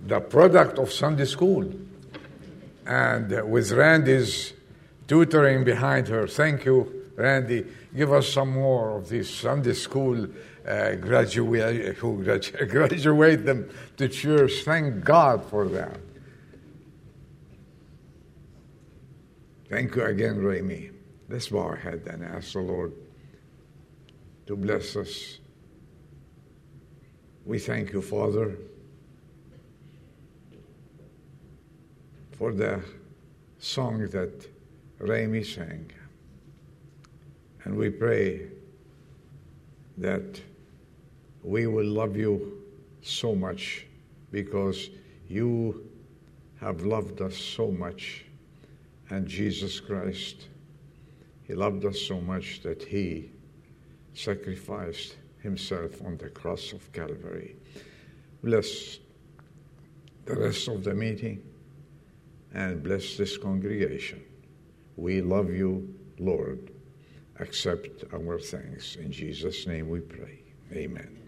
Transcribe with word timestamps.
the 0.00 0.20
product 0.20 0.78
of 0.78 0.92
Sunday 0.92 1.24
school. 1.24 1.72
And 2.86 3.32
uh, 3.32 3.44
with 3.46 3.72
Randy's 3.72 4.52
tutoring 5.06 5.64
behind 5.64 6.08
her, 6.08 6.26
thank 6.26 6.64
you, 6.64 7.10
Randy. 7.16 7.64
Give 7.96 8.12
us 8.12 8.28
some 8.28 8.50
more 8.50 8.98
of 8.98 9.08
these 9.08 9.30
Sunday 9.30 9.74
school 9.74 10.26
uh, 10.66 10.94
graduate, 10.96 11.96
who 11.96 12.22
graduate 12.68 13.44
them 13.44 13.70
to 13.96 14.08
church. 14.08 14.52
Thank 14.64 15.04
God 15.04 15.44
for 15.44 15.68
that. 15.68 16.00
Thank 19.68 19.96
you 19.96 20.04
again, 20.04 20.42
Remy. 20.42 20.90
Let's 21.28 21.48
bow 21.48 21.60
our 21.60 21.76
head 21.76 22.02
and 22.06 22.22
ask 22.22 22.52
the 22.52 22.60
Lord 22.60 22.92
to 24.46 24.56
bless 24.56 24.94
us. 24.96 25.38
We 27.44 27.58
thank 27.58 27.92
you, 27.92 28.02
Father, 28.02 28.56
for 32.38 32.52
the 32.52 32.82
song 33.58 34.08
that 34.08 34.48
Remy 34.98 35.44
sang. 35.44 35.90
And 37.62 37.76
we 37.76 37.90
pray 37.90 38.48
that 39.98 40.40
we 41.42 41.66
will 41.66 41.86
love 41.86 42.16
you 42.16 42.62
so 43.02 43.34
much 43.34 43.86
because 44.32 44.90
you 45.28 45.88
have 46.60 46.82
loved 46.82 47.20
us 47.20 47.36
so 47.36 47.70
much. 47.70 48.24
And 49.10 49.28
Jesus 49.28 49.78
Christ, 49.78 50.48
He 51.44 51.54
loved 51.54 51.84
us 51.84 52.00
so 52.00 52.20
much 52.20 52.62
that 52.62 52.82
He 52.82 53.30
sacrificed 54.14 55.16
Himself 55.38 56.02
on 56.04 56.16
the 56.16 56.30
cross 56.30 56.72
of 56.72 56.90
Calvary. 56.92 57.56
Bless 58.42 58.98
the 60.24 60.34
rest 60.34 60.68
of 60.68 60.82
the 60.82 60.94
meeting 60.94 61.42
and 62.54 62.82
bless 62.82 63.16
this 63.16 63.36
congregation. 63.36 64.22
We 64.96 65.20
love 65.20 65.50
you, 65.50 65.92
Lord. 66.18 66.70
Accept 67.40 68.04
our 68.12 68.38
thanks. 68.38 68.94
In 68.94 69.10
Jesus' 69.10 69.66
name 69.66 69.90
we 69.90 70.00
pray. 70.00 70.38
Amen. 70.72 71.18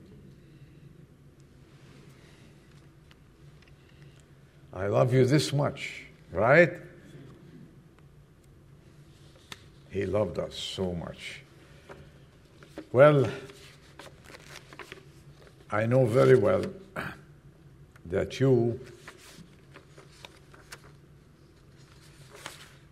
I 4.72 4.86
love 4.86 5.12
you 5.12 5.24
this 5.24 5.52
much, 5.52 6.04
right? 6.30 6.72
He 9.90 10.06
loved 10.06 10.38
us 10.38 10.54
so 10.54 10.92
much. 10.92 11.40
Well, 12.92 13.28
I 15.70 15.86
know 15.86 16.06
very 16.06 16.36
well 16.38 16.64
that 18.06 18.38
you 18.38 18.78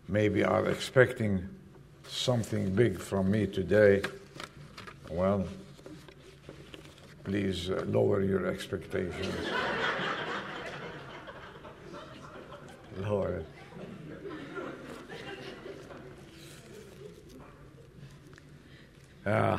maybe 0.08 0.44
are 0.44 0.66
expecting 0.66 1.48
something 2.06 2.74
big 2.74 2.98
from 2.98 3.30
me 3.30 3.46
today. 3.46 4.02
Well, 5.10 5.46
please 7.24 7.70
uh, 7.70 7.84
lower 7.86 8.22
your 8.22 8.46
expectations. 8.46 9.34
lower 13.00 13.36
it. 13.36 13.46
Uh, 19.26 19.58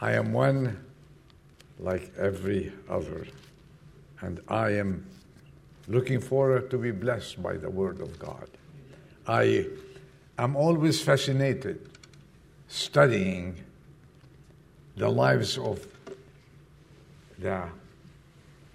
I 0.00 0.12
am 0.12 0.32
one 0.32 0.82
like 1.78 2.10
every 2.18 2.72
other, 2.88 3.26
and 4.22 4.40
I 4.48 4.70
am 4.70 5.06
looking 5.88 6.20
forward 6.20 6.70
to 6.70 6.78
be 6.78 6.90
blessed 6.90 7.42
by 7.42 7.56
the 7.56 7.70
Word 7.70 8.00
of 8.00 8.18
God. 8.18 8.48
I 9.26 9.66
am 10.38 10.56
always 10.56 11.00
fascinated 11.00 11.88
studying 12.68 13.56
the 14.96 15.08
lives 15.08 15.58
of 15.58 15.86
the 17.38 17.68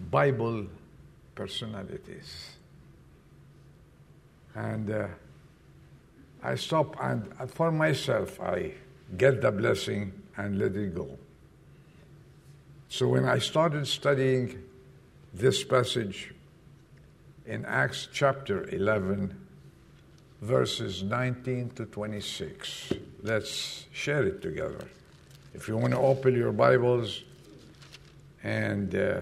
Bible 0.09 0.67
personalities. 1.35 2.51
And 4.55 4.91
uh, 4.91 5.07
I 6.43 6.55
stop 6.55 6.95
and 7.01 7.31
for 7.51 7.71
myself, 7.71 8.39
I 8.39 8.73
get 9.17 9.41
the 9.41 9.51
blessing 9.51 10.13
and 10.37 10.57
let 10.57 10.75
it 10.75 10.95
go. 10.95 11.17
So 12.89 13.07
when 13.07 13.25
I 13.25 13.39
started 13.39 13.87
studying 13.87 14.63
this 15.33 15.63
passage 15.63 16.33
in 17.45 17.65
Acts 17.65 18.07
chapter 18.11 18.67
11, 18.69 19.35
verses 20.41 21.03
19 21.03 21.71
to 21.71 21.85
26, 21.85 22.93
let's 23.23 23.85
share 23.91 24.23
it 24.23 24.41
together. 24.41 24.87
If 25.53 25.67
you 25.67 25.77
want 25.77 25.93
to 25.93 25.99
open 25.99 26.35
your 26.35 26.51
Bibles 26.51 27.23
and 28.43 28.93
uh, 28.95 29.21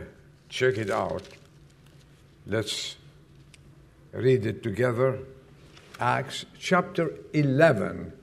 check 0.50 0.78
it 0.78 0.90
out, 0.90 1.24
let's 2.46 2.97
read 4.12 4.46
it 4.46 4.63
together. 4.63 5.19
Acts 6.00 6.46
chapter 6.58 7.13
11, 7.34 8.13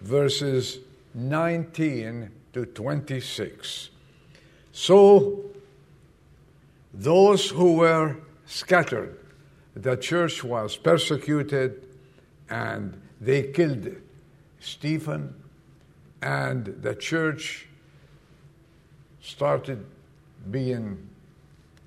verses 0.00 0.78
19 1.14 2.30
to 2.52 2.66
26. 2.66 3.90
So, 4.72 5.44
those 6.92 7.48
who 7.50 7.76
were 7.76 8.16
scattered, 8.46 9.18
the 9.74 9.96
church 9.96 10.44
was 10.44 10.76
persecuted 10.76 11.86
and 12.50 13.00
they 13.20 13.44
killed 13.44 13.88
Stephen, 14.60 15.34
and 16.20 16.66
the 16.66 16.94
church 16.94 17.66
started 19.20 19.84
being 20.50 21.08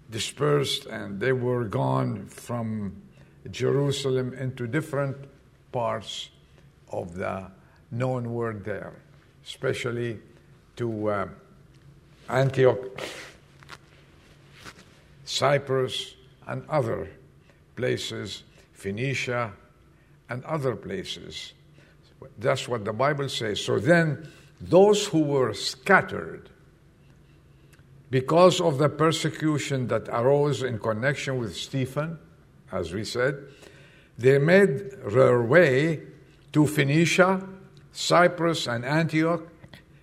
dispersed 0.10 0.86
and 0.86 1.20
they 1.20 1.32
were 1.32 1.64
gone 1.66 2.26
from 2.28 2.96
Jerusalem 3.52 4.34
into 4.34 4.68
different 4.68 5.18
parts 5.72 6.30
of 6.90 7.16
the 7.16 7.52
known 7.92 8.34
world 8.34 8.64
there 8.64 8.94
especially 9.46 10.20
to 10.76 11.10
uh, 11.10 11.28
Antioch, 12.30 13.00
Cyprus, 15.24 16.16
and 16.48 16.64
other 16.68 17.10
places, 17.76 18.44
Phoenicia, 18.74 19.54
and 20.30 20.44
other 20.46 20.76
places. 20.76 21.54
That's 22.38 22.68
what 22.68 22.86
the 22.86 22.94
Bible 22.94 23.30
says. 23.30 23.64
So 23.64 23.80
then, 23.80 24.28
those 24.60 25.06
who 25.08 25.22
were 25.22 25.54
scattered 25.54 26.50
because 28.10 28.62
of 28.62 28.78
the 28.78 28.90
persecution 28.90 29.88
that 29.88 30.08
arose 30.10 30.64
in 30.64 30.80
connection 30.80 31.38
with 31.38 31.56
Stephen, 31.56 32.18
as 32.72 32.94
we 32.94 33.04
said, 33.04 33.36
they 34.18 34.38
made 34.38 34.92
their 35.08 35.42
way 35.42 36.02
to 36.54 36.66
Phoenicia 36.66 37.46
Cyprus 37.96 38.68
and 38.68 38.84
Antioch, 38.84 39.48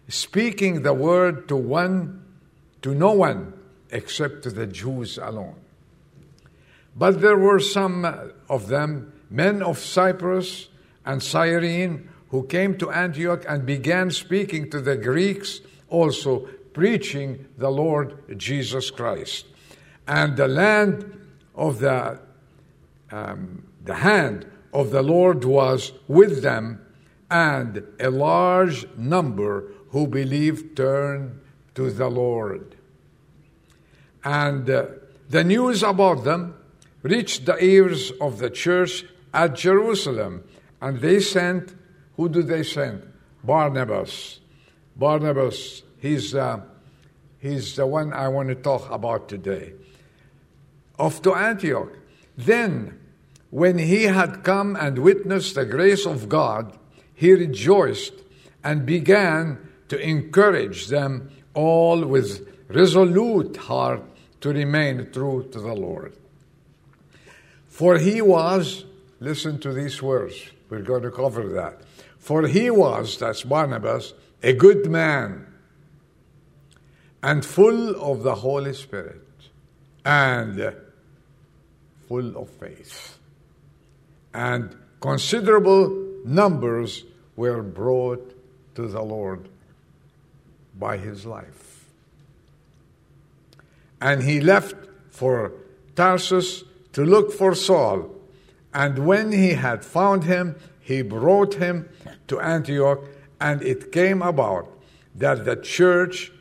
speaking 0.09 0.83
the 0.83 0.95
word 0.95 1.47
to 1.49 1.57
one, 1.57 2.25
to 2.81 2.95
no 2.95 3.13
one 3.13 3.53
except 3.91 4.43
to 4.45 4.51
the 4.51 4.67
Jews 4.67 5.19
alone. 5.19 5.57
But 6.97 7.21
there 7.21 7.39
were 7.39 7.61
some 7.61 8.05
of 8.49 8.69
them, 8.69 9.13
men 9.31 9.63
of 9.63 9.79
Cyprus 9.79 10.69
and 11.05 11.23
Cyrene, 11.23 12.09
who 12.29 12.47
came 12.47 12.79
to 12.79 12.91
Antioch 12.91 13.45
and 13.49 13.67
began 13.67 14.11
speaking 14.11 14.71
to 14.71 14.81
the 14.81 14.97
Greeks, 14.97 15.61
also 15.89 16.49
preaching 16.73 17.47
the 17.59 17.71
Lord 17.71 18.39
Jesus 18.39 18.91
Christ. 18.91 19.47
And 20.07 20.37
the 20.37 20.49
land 20.49 21.19
of 21.55 21.81
the, 21.81 22.21
um, 23.11 23.67
the 23.85 23.95
hand 23.95 24.47
of 24.73 24.91
the 24.91 25.03
Lord 25.03 25.45
was 25.45 25.93
with 26.09 26.43
them 26.43 26.81
and 27.31 27.83
a 27.99 28.11
large 28.11 28.87
number 28.97 29.73
who 29.91 30.07
believed 30.07 30.77
turned 30.77 31.41
to 31.75 31.91
the 31.91 32.09
Lord. 32.09 32.77
And 34.25 34.69
uh, 34.69 34.87
the 35.29 35.43
news 35.45 35.83
about 35.83 36.25
them 36.25 36.55
reached 37.03 37.47
the 37.47 37.63
ears 37.63 38.13
of 38.21 38.39
the 38.39 38.51
church 38.51 39.05
at 39.35 39.55
Jerusalem, 39.57 40.45
and 40.81 41.01
they 41.01 41.21
sent, 41.21 41.75
who 42.17 42.29
do 42.29 42.43
they 42.43 42.63
send? 42.63 43.03
Barnabas. 43.45 44.41
Barnabas, 44.97 45.83
he's, 45.99 46.35
uh, 46.35 46.61
he's 47.39 47.77
the 47.77 47.87
one 47.87 48.13
I 48.13 48.29
want 48.29 48.49
to 48.49 48.55
talk 48.55 48.91
about 48.91 49.29
today. 49.29 49.75
Off 50.99 51.23
to 51.23 51.35
Antioch. 51.35 51.93
Then, 52.37 52.99
when 53.51 53.79
he 53.79 54.05
had 54.05 54.45
come 54.45 54.77
and 54.77 54.99
witnessed 54.99 55.55
the 55.55 55.65
grace 55.65 56.07
of 56.07 56.29
God, 56.29 56.79
he 57.15 57.33
rejoiced 57.33 58.15
and 58.65 58.87
began 58.87 59.59
to 59.89 59.99
encourage 59.99 60.89
them 60.89 61.31
all 61.55 62.05
with 62.05 62.49
resolute 62.69 63.57
heart 63.57 64.03
to 64.41 64.51
remain 64.51 65.11
true 65.13 65.49
to 65.53 65.61
the 65.61 65.75
Lord. 65.75 66.17
For 67.73 67.97
he 67.97 68.21
was, 68.21 68.85
listen 69.19 69.59
to 69.61 69.73
these 69.73 70.03
words, 70.03 70.37
we're 70.69 70.83
going 70.83 71.05
to 71.05 71.11
cover 71.11 71.49
that. 71.55 71.81
For 72.19 72.47
he 72.47 72.69
was, 72.69 73.17
that's 73.19 73.45
Barnabas, 73.45 74.13
a 74.43 74.53
good 74.53 74.91
man 74.91 75.47
and 77.23 77.43
full 77.43 77.97
of 77.97 78.25
the 78.25 78.35
Holy 78.35 78.75
Spirit 78.75 79.27
and 80.05 80.77
full 82.09 82.37
of 82.37 82.51
faith. 82.51 83.19
And 84.35 84.77
considerable 85.01 86.19
numbers 86.27 87.05
were 87.37 87.63
brought 87.63 88.37
to 88.75 88.87
the 88.87 89.01
Lord 89.01 89.49
by 90.79 90.99
his 90.99 91.25
life. 91.25 91.87
And 93.99 94.23
he 94.23 94.41
left 94.43 94.75
for 95.09 95.53
Tarsus 95.97 96.65
to 96.93 97.05
look 97.05 97.33
for 97.33 97.55
Saul. 97.55 98.11
And 98.75 99.07
when 99.07 99.33
he 99.33 99.51
had 99.51 99.85
found 99.85 100.25
him, 100.25 100.57
he 100.81 101.03
brought 101.03 101.55
him 101.55 101.89
to 102.29 102.41
Antioch. 102.41 103.05
And 103.41 103.63
it 103.63 103.93
came 103.93 104.23
about 104.23 104.69
that 105.15 105.45
the 105.45 105.57
church, 105.57 106.33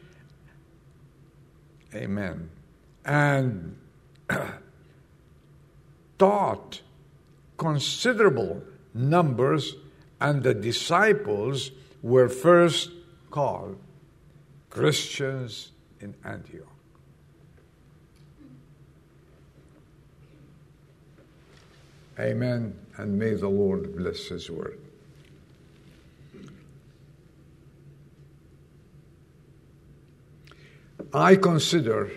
amen, 1.94 2.50
and 3.04 3.78
taught 6.20 6.82
considerable 7.58 8.62
numbers, 8.94 9.76
and 10.20 10.44
the 10.44 10.54
disciples 10.54 11.72
were 12.02 12.30
first 12.30 12.92
called 13.30 13.78
Christians 14.70 15.72
in 16.00 16.16
Antioch. 16.24 16.71
Amen, 22.22 22.78
and 22.98 23.18
may 23.18 23.34
the 23.34 23.50
Lord 23.50 23.98
bless 23.98 24.28
His 24.28 24.50
word. 24.50 24.78
I 31.14 31.36
consider 31.36 32.12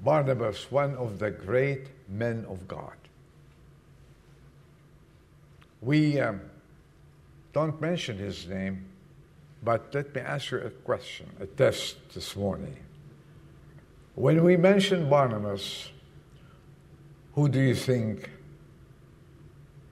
Barnabas 0.00 0.70
one 0.72 0.96
of 0.96 1.18
the 1.18 1.30
great 1.30 1.88
men 2.08 2.46
of 2.48 2.66
God. 2.66 2.94
We 5.80 6.18
um, 6.18 6.40
don't 7.52 7.80
mention 7.80 8.18
his 8.18 8.46
name, 8.46 8.86
but 9.62 9.94
let 9.94 10.14
me 10.14 10.20
ask 10.20 10.50
you 10.50 10.58
a 10.58 10.70
question, 10.70 11.26
a 11.38 11.46
test 11.46 11.96
this 12.14 12.34
morning. 12.34 12.76
When 14.14 14.42
we 14.42 14.56
mention 14.56 15.08
Barnabas, 15.08 15.90
who 17.38 17.48
do 17.48 17.60
you 17.60 17.72
think, 17.72 18.30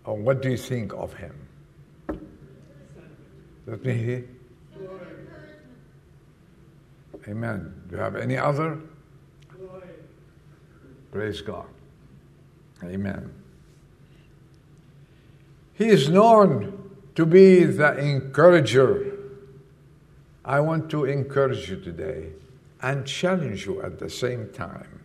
or 0.04 0.16
what 0.16 0.42
do 0.42 0.50
you 0.50 0.56
think 0.56 0.92
of 0.94 1.14
him? 1.14 1.32
Let 3.68 3.84
me 3.84 3.92
hear. 3.94 4.24
Amen. 7.28 7.72
Do 7.88 7.94
you 7.94 8.02
have 8.02 8.16
any 8.16 8.36
other? 8.36 8.80
Praise 11.12 11.40
God. 11.40 11.68
Amen. 12.82 13.32
He 15.74 15.86
is 15.86 16.08
known 16.08 16.90
to 17.14 17.24
be 17.24 17.62
the 17.62 17.96
encourager. 17.96 19.18
I 20.44 20.58
want 20.58 20.90
to 20.90 21.04
encourage 21.04 21.70
you 21.70 21.76
today 21.76 22.30
and 22.82 23.06
challenge 23.06 23.66
you 23.66 23.82
at 23.82 24.00
the 24.00 24.10
same 24.10 24.48
time. 24.52 24.95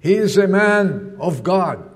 He 0.00 0.14
is 0.14 0.38
a 0.38 0.48
man 0.48 1.16
of 1.20 1.42
God. 1.42 1.90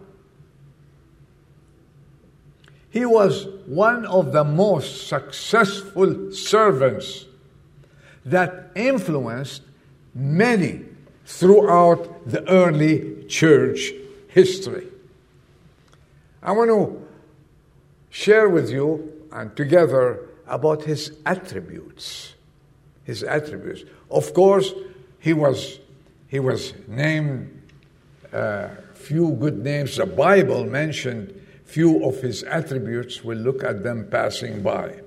He 2.91 3.05
was 3.05 3.47
one 3.67 4.07
of 4.07 4.33
the 4.33 4.45
most 4.45 5.09
successful 5.09 6.33
servants 6.33 7.25
that 8.25 8.71
influenced 8.75 9.63
many 10.15 10.85
throughout 11.25 12.29
the 12.31 12.49
early 12.49 13.25
church 13.25 13.91
history. 14.29 14.87
I 16.43 16.53
want 16.53 16.71
to 16.71 17.09
share 18.11 18.49
with 18.49 18.71
you 18.71 19.13
and 19.33 19.57
together 19.57 20.21
about 20.47 20.85
his 20.85 21.17
attributes. 21.25 22.35
His 23.05 23.23
attributes. 23.23 23.83
Of 24.11 24.33
course, 24.35 24.73
he 25.19 25.33
was 25.33 25.81
he 26.29 26.39
was 26.39 26.75
named 26.87 27.54
uh, 28.35 28.69
few 28.95 29.33
good 29.33 29.63
names. 29.63 29.97
The 29.97 30.07
Bible 30.07 30.65
mentioned 30.65 31.41
few 31.65 32.05
of 32.05 32.21
his 32.21 32.43
attributes. 32.43 33.23
We'll 33.23 33.39
look 33.39 33.63
at 33.65 33.83
them 33.83 34.09
passing 34.11 34.63
by. 34.63 35.01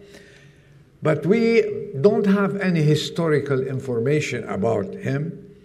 But 1.01 1.25
we 1.25 1.91
don't 1.99 2.25
have 2.25 2.57
any 2.57 2.81
historical 2.81 3.61
information 3.61 4.43
about 4.45 4.93
him, 4.93 5.55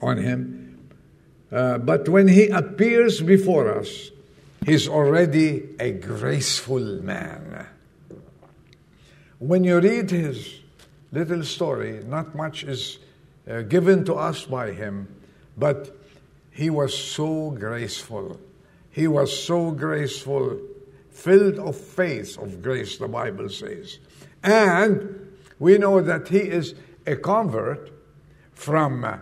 on 0.00 0.16
him. 0.16 0.88
Uh, 1.52 1.78
but 1.78 2.08
when 2.08 2.28
he 2.28 2.48
appears 2.48 3.20
before 3.20 3.78
us, 3.78 4.10
he's 4.64 4.88
already 4.88 5.68
a 5.78 5.92
graceful 5.92 7.02
man. 7.02 7.66
When 9.38 9.64
you 9.64 9.78
read 9.80 10.10
his 10.10 10.60
little 11.12 11.44
story, 11.44 12.02
not 12.06 12.34
much 12.34 12.64
is 12.64 12.98
uh, 13.48 13.62
given 13.62 14.04
to 14.06 14.14
us 14.14 14.44
by 14.44 14.72
him, 14.72 15.06
but 15.56 16.03
he 16.54 16.70
was 16.70 16.96
so 16.96 17.50
graceful. 17.50 18.40
He 18.90 19.08
was 19.08 19.36
so 19.36 19.72
graceful, 19.72 20.60
filled 21.10 21.58
of 21.58 21.76
faith, 21.76 22.38
of 22.38 22.62
grace, 22.62 22.96
the 22.96 23.08
Bible 23.08 23.48
says. 23.48 23.98
And 24.40 25.32
we 25.58 25.78
know 25.78 26.00
that 26.00 26.28
he 26.28 26.38
is 26.38 26.76
a 27.06 27.16
convert 27.16 27.90
from 28.52 29.04
uh, 29.04 29.16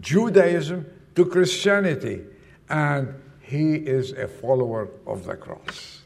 Judaism 0.00 0.84
to 1.14 1.24
Christianity, 1.24 2.24
and 2.68 3.14
he 3.40 3.76
is 3.76 4.12
a 4.12 4.28
follower 4.28 4.90
of 5.06 5.24
the 5.24 5.36
cross. 5.36 6.02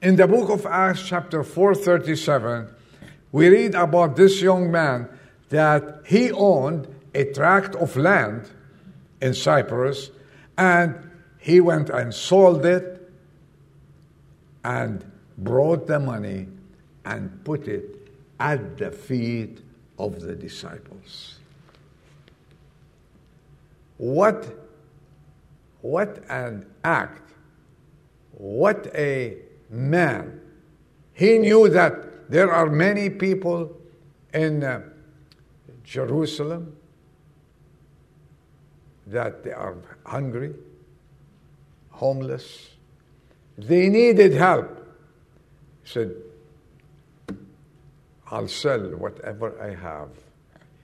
In 0.00 0.16
the 0.16 0.26
book 0.26 0.48
of 0.48 0.64
Acts, 0.64 1.06
chapter 1.06 1.42
437, 1.42 2.68
we 3.32 3.48
read 3.48 3.74
about 3.74 4.16
this 4.16 4.40
young 4.40 4.70
man 4.70 5.10
that 5.54 6.02
he 6.04 6.32
owned 6.32 6.88
a 7.14 7.24
tract 7.32 7.76
of 7.76 7.96
land 7.96 8.50
in 9.20 9.32
Cyprus 9.32 10.10
and 10.58 10.98
he 11.38 11.60
went 11.60 11.90
and 11.90 12.12
sold 12.12 12.66
it 12.66 13.08
and 14.64 15.04
brought 15.38 15.86
the 15.86 16.00
money 16.00 16.48
and 17.04 17.44
put 17.44 17.68
it 17.68 17.84
at 18.40 18.78
the 18.78 18.90
feet 18.90 19.60
of 19.96 20.20
the 20.22 20.34
disciples. 20.34 21.38
What, 23.96 24.58
what 25.82 26.18
an 26.28 26.66
act, 26.82 27.30
what 28.32 28.90
a 28.92 29.36
man. 29.70 30.40
He 31.12 31.38
knew 31.38 31.68
that 31.68 32.28
there 32.28 32.50
are 32.50 32.66
many 32.66 33.08
people 33.08 33.76
in 34.32 34.64
uh, 34.64 34.80
Jerusalem 35.84 36.76
that 39.06 39.44
they 39.44 39.52
are 39.52 39.76
hungry, 40.04 40.54
homeless, 41.90 42.70
they 43.56 43.88
needed 43.88 44.32
help. 44.32 44.70
He 45.82 45.90
said, 45.90 46.14
I'll 48.30 48.48
sell 48.48 48.80
whatever 48.96 49.60
I 49.62 49.74
have. 49.74 50.08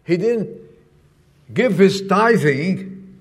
He 0.05 0.17
didn't 0.17 0.61
give 1.53 1.79
his 1.79 2.07
tithing, 2.07 3.19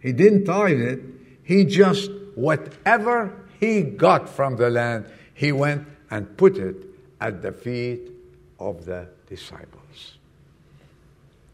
he 0.00 0.12
didn't 0.12 0.44
tithe 0.44 0.80
it. 0.80 1.00
He 1.42 1.64
just, 1.64 2.10
whatever 2.34 3.34
he 3.58 3.82
got 3.82 4.28
from 4.28 4.56
the 4.56 4.70
land, 4.70 5.06
he 5.34 5.52
went 5.52 5.86
and 6.10 6.36
put 6.36 6.56
it 6.56 6.76
at 7.20 7.42
the 7.42 7.52
feet 7.52 8.10
of 8.58 8.84
the 8.84 9.08
disciples. 9.26 9.77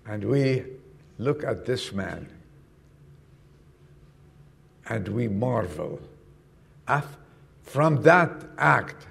And 0.06 0.25
we 0.25 0.64
look 1.18 1.44
at 1.44 1.64
this 1.64 1.92
man 1.92 2.28
and 4.88 5.08
we 5.08 5.28
marvel. 5.28 6.00
From 7.62 8.02
that 8.02 8.30
act 8.58 9.06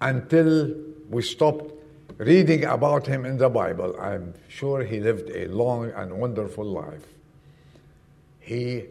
until 0.00 0.74
we 1.08 1.22
stopped 1.22 1.72
reading 2.18 2.64
about 2.64 3.06
him 3.06 3.24
in 3.24 3.38
the 3.38 3.48
Bible, 3.48 3.96
I'm 3.98 4.34
sure 4.48 4.82
he 4.82 5.00
lived 5.00 5.30
a 5.30 5.46
long 5.46 5.90
and 5.90 6.18
wonderful 6.18 6.64
life. 6.64 7.06
He 8.40 8.84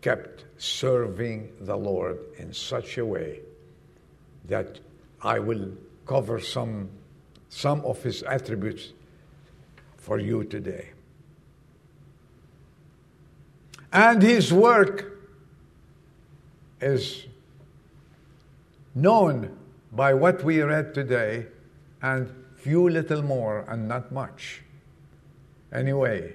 kept 0.00 0.44
serving 0.58 1.52
the 1.60 1.76
Lord 1.76 2.18
in 2.38 2.52
such 2.52 2.98
a 2.98 3.06
way 3.06 3.40
that 4.46 4.80
I 5.22 5.38
will 5.38 5.72
cover 6.06 6.40
some 6.40 6.90
some 7.50 7.80
of 7.84 8.02
his 8.02 8.22
attributes 8.24 8.92
for 9.98 10.18
you 10.18 10.44
today. 10.44 10.90
And 13.92 14.22
his 14.22 14.52
work 14.52 15.18
is 16.80 17.26
known 18.94 19.56
by 19.92 20.14
what 20.14 20.44
we 20.44 20.62
read 20.62 20.94
today 20.94 21.46
and 22.02 22.32
few 22.56 22.88
little 22.88 23.22
more 23.22 23.64
and 23.68 23.88
not 23.88 24.12
much. 24.12 24.62
Anyway, 25.72 26.34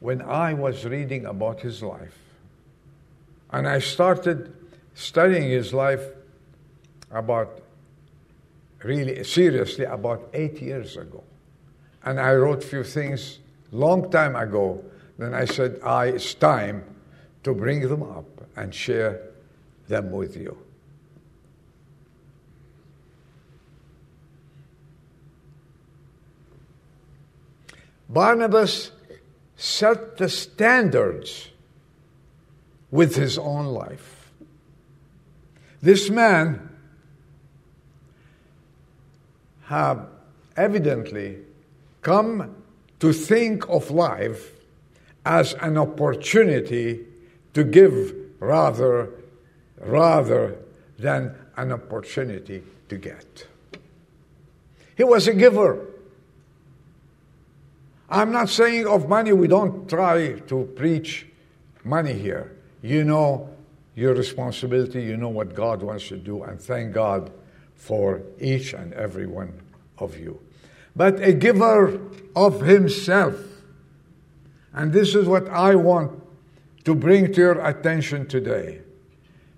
when 0.00 0.22
I 0.22 0.54
was 0.54 0.84
reading 0.84 1.26
about 1.26 1.60
his 1.60 1.82
life, 1.82 2.16
and 3.50 3.68
I 3.68 3.80
started 3.80 4.52
studying 4.94 5.50
his 5.50 5.74
life 5.74 6.04
about 7.10 7.62
really 8.82 9.24
seriously 9.24 9.84
about 9.84 10.28
eight 10.32 10.62
years 10.62 10.96
ago. 10.96 11.24
And 12.04 12.18
I 12.18 12.34
wrote 12.34 12.64
a 12.64 12.66
few 12.66 12.84
things 12.84 13.38
long 13.70 14.10
time 14.10 14.36
ago. 14.36 14.84
Then 15.18 15.34
I 15.34 15.44
said, 15.44 15.80
I, 15.84 16.06
it's 16.06 16.34
time 16.34 16.84
to 17.42 17.54
bring 17.54 17.88
them 17.88 18.02
up 18.02 18.26
and 18.56 18.74
share 18.74 19.20
them 19.88 20.10
with 20.10 20.36
you. 20.36 20.56
Barnabas 28.08 28.90
set 29.56 30.16
the 30.16 30.28
standards 30.28 31.48
with 32.90 33.14
his 33.14 33.38
own 33.38 33.66
life. 33.66 34.32
This 35.80 36.10
man 36.10 36.68
have 39.64 40.08
evidently 40.56 41.38
come 42.02 42.54
to 43.00 43.12
think 43.12 43.68
of 43.68 43.90
life 43.90 44.52
as 45.24 45.54
an 45.54 45.76
opportunity 45.76 47.00
to 47.54 47.64
give 47.64 48.14
rather 48.40 49.10
rather 49.80 50.56
than 50.98 51.34
an 51.56 51.72
opportunity 51.72 52.62
to 52.88 52.96
get. 52.96 53.46
He 54.96 55.04
was 55.04 55.26
a 55.28 55.34
giver. 55.34 55.86
I'm 58.08 58.32
not 58.32 58.48
saying 58.48 58.86
of 58.86 59.08
money, 59.08 59.32
we 59.32 59.46
don't 59.46 59.88
try 59.88 60.40
to 60.40 60.64
preach 60.76 61.26
money 61.84 62.12
here. 62.12 62.56
You 62.82 63.04
know 63.04 63.48
your 63.94 64.14
responsibility, 64.14 65.02
you 65.02 65.16
know 65.16 65.28
what 65.28 65.54
God 65.54 65.82
wants 65.82 66.08
to 66.08 66.16
do, 66.16 66.42
and 66.42 66.60
thank 66.60 66.92
God 66.92 67.30
for 67.74 68.22
each 68.38 68.72
and 68.72 68.92
every 68.94 69.26
one 69.26 69.52
of 69.98 70.18
you. 70.18 70.40
But 70.94 71.20
a 71.20 71.32
giver 71.32 72.00
of 72.34 72.60
himself. 72.62 73.36
And 74.72 74.92
this 74.92 75.14
is 75.14 75.26
what 75.26 75.48
I 75.48 75.74
want 75.74 76.22
to 76.84 76.94
bring 76.94 77.32
to 77.32 77.40
your 77.40 77.64
attention 77.64 78.26
today. 78.26 78.80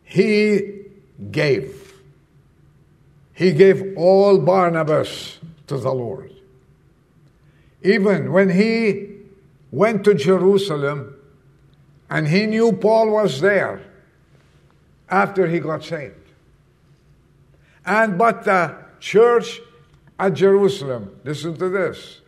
He 0.05 0.83
gave. 1.31 1.95
He 3.35 3.53
gave 3.53 3.97
all 3.97 4.39
Barnabas 4.39 5.39
to 5.67 5.79
the 5.79 5.93
Lord. 5.93 6.33
Even 7.83 8.33
when 8.33 8.51
he 8.51 9.09
went 9.71 10.05
to 10.05 10.15
Jerusalem 10.15 11.17
and 12.11 12.29
he 12.29 12.47
knew 12.47 12.73
Paul 12.73 13.11
was 13.11 13.41
there 13.41 13.83
after 15.09 15.47
he 15.47 15.61
got 15.61 15.83
saved. 15.83 16.15
And 17.85 18.19
but 18.19 18.45
the 18.45 18.77
church 19.01 19.61
at 20.19 20.35
Jerusalem, 20.35 21.21
listen 21.25 21.57
to 21.57 21.69
this, 21.69 22.21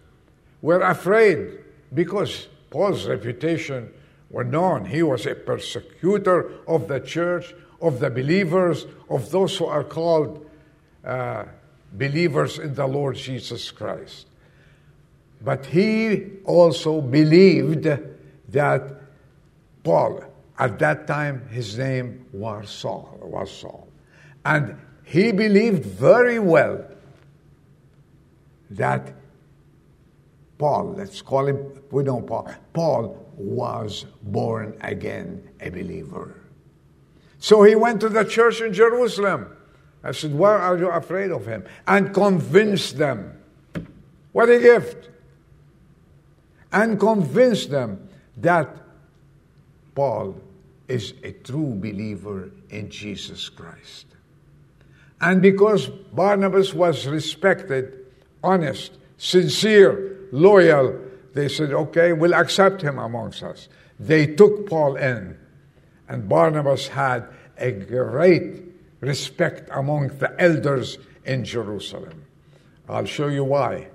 were 0.62 0.80
afraid 0.80 1.58
because 1.92 2.48
Paul's 2.70 3.06
reputation 3.06 3.92
were 4.30 4.44
known. 4.44 4.84
He 4.86 5.02
was 5.02 5.26
a 5.26 5.34
persecutor 5.34 6.52
of 6.66 6.88
the 6.88 7.00
church, 7.00 7.54
of 7.80 8.00
the 8.00 8.10
believers, 8.10 8.86
of 9.08 9.30
those 9.30 9.56
who 9.58 9.66
are 9.66 9.84
called 9.84 10.44
uh, 11.04 11.44
believers 11.92 12.58
in 12.58 12.74
the 12.74 12.86
Lord 12.86 13.16
Jesus 13.16 13.70
Christ. 13.70 14.26
But 15.40 15.66
he 15.66 16.24
also 16.44 17.00
believed 17.00 17.86
that 18.48 18.82
Paul, 19.82 20.24
at 20.58 20.78
that 20.78 21.06
time, 21.06 21.46
his 21.48 21.76
name 21.76 22.26
was 22.32 22.70
Saul, 22.70 23.18
was 23.20 23.50
Saul. 23.50 23.86
And 24.44 24.78
he 25.04 25.32
believed 25.32 25.84
very 25.84 26.38
well 26.38 26.84
that 28.76 29.14
Paul, 30.58 30.94
let's 30.96 31.20
call 31.20 31.46
him, 31.46 31.82
we 31.90 32.04
know 32.04 32.20
Paul, 32.20 32.50
Paul 32.72 33.26
was 33.36 34.06
born 34.22 34.76
again 34.80 35.48
a 35.60 35.70
believer. 35.70 36.40
So 37.38 37.62
he 37.62 37.74
went 37.74 38.00
to 38.02 38.08
the 38.08 38.24
church 38.24 38.60
in 38.60 38.72
Jerusalem. 38.72 39.54
I 40.02 40.12
said, 40.12 40.34
Why 40.34 40.52
are 40.52 40.78
you 40.78 40.90
afraid 40.90 41.30
of 41.30 41.46
him? 41.46 41.64
And 41.86 42.14
convinced 42.14 42.98
them. 42.98 43.38
What 44.32 44.48
a 44.48 44.58
gift! 44.58 45.08
And 46.72 46.98
convinced 46.98 47.70
them 47.70 48.08
that 48.38 48.76
Paul 49.94 50.40
is 50.88 51.14
a 51.22 51.32
true 51.32 51.74
believer 51.74 52.50
in 52.70 52.90
Jesus 52.90 53.48
Christ. 53.48 54.06
And 55.20 55.40
because 55.40 55.86
Barnabas 55.86 56.74
was 56.74 57.06
respected, 57.06 58.03
honest, 58.44 58.92
sincere, 59.16 60.28
loyal, 60.30 61.00
they 61.32 61.48
said, 61.48 61.72
okay, 61.72 62.12
we'll 62.12 62.34
accept 62.34 62.82
him 62.82 62.98
amongst 62.98 63.42
us. 63.42 63.68
They 63.98 64.26
took 64.26 64.68
Paul 64.68 64.96
in 64.96 65.36
and 66.08 66.28
Barnabas 66.28 66.88
had 66.88 67.26
a 67.56 67.70
great 67.72 68.62
respect 69.00 69.68
among 69.72 70.08
the 70.18 70.34
elders 70.40 70.98
in 71.24 71.44
Jerusalem. 71.44 72.24
I'll 72.88 73.06
show 73.06 73.28
you 73.28 73.44
why. 73.44 73.88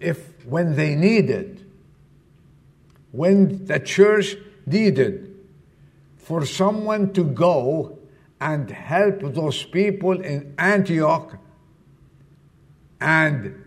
If 0.00 0.44
when 0.44 0.76
they 0.76 0.94
needed, 0.94 1.64
when 3.12 3.64
the 3.66 3.80
church 3.80 4.36
needed 4.66 5.34
for 6.18 6.44
someone 6.44 7.12
to 7.14 7.24
go 7.24 7.98
and 8.40 8.70
help 8.70 9.20
those 9.20 9.64
people 9.64 10.20
in 10.20 10.54
Antioch 10.58 11.38
and 13.00 13.64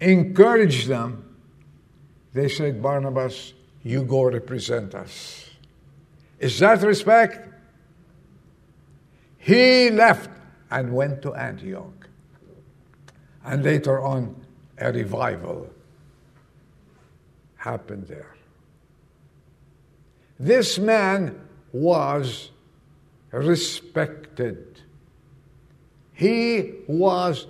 encourage 0.00 0.86
them, 0.86 1.24
they 2.32 2.48
said, 2.48 2.82
Barnabas, 2.82 3.52
you 3.82 4.02
go 4.02 4.24
represent 4.24 4.94
us. 4.94 5.50
Is 6.38 6.58
that 6.60 6.82
respect? 6.82 7.48
He 9.38 9.90
left 9.90 10.30
and 10.70 10.94
went 10.94 11.22
to 11.22 11.34
Antioch. 11.34 12.08
And 13.44 13.64
later 13.64 14.00
on, 14.00 14.36
a 14.78 14.92
revival 14.92 15.70
happened 17.56 18.06
there. 18.06 18.34
This 20.38 20.78
man 20.78 21.38
was 21.72 22.50
respected. 23.30 24.80
He 26.14 26.74
was 26.86 27.46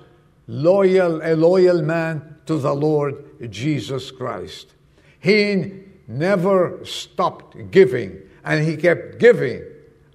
loyal, 0.51 1.23
a 1.23 1.37
loyal 1.37 1.81
man 1.81 2.37
to 2.47 2.59
the 2.59 2.75
Lord 2.75 3.51
Jesus 3.51 4.11
Christ. 4.11 4.75
He 5.21 5.73
never 6.09 6.85
stopped 6.85 7.71
giving, 7.71 8.19
and 8.45 8.67
he 8.67 8.77
kept 8.77 9.19
giving 9.19 9.63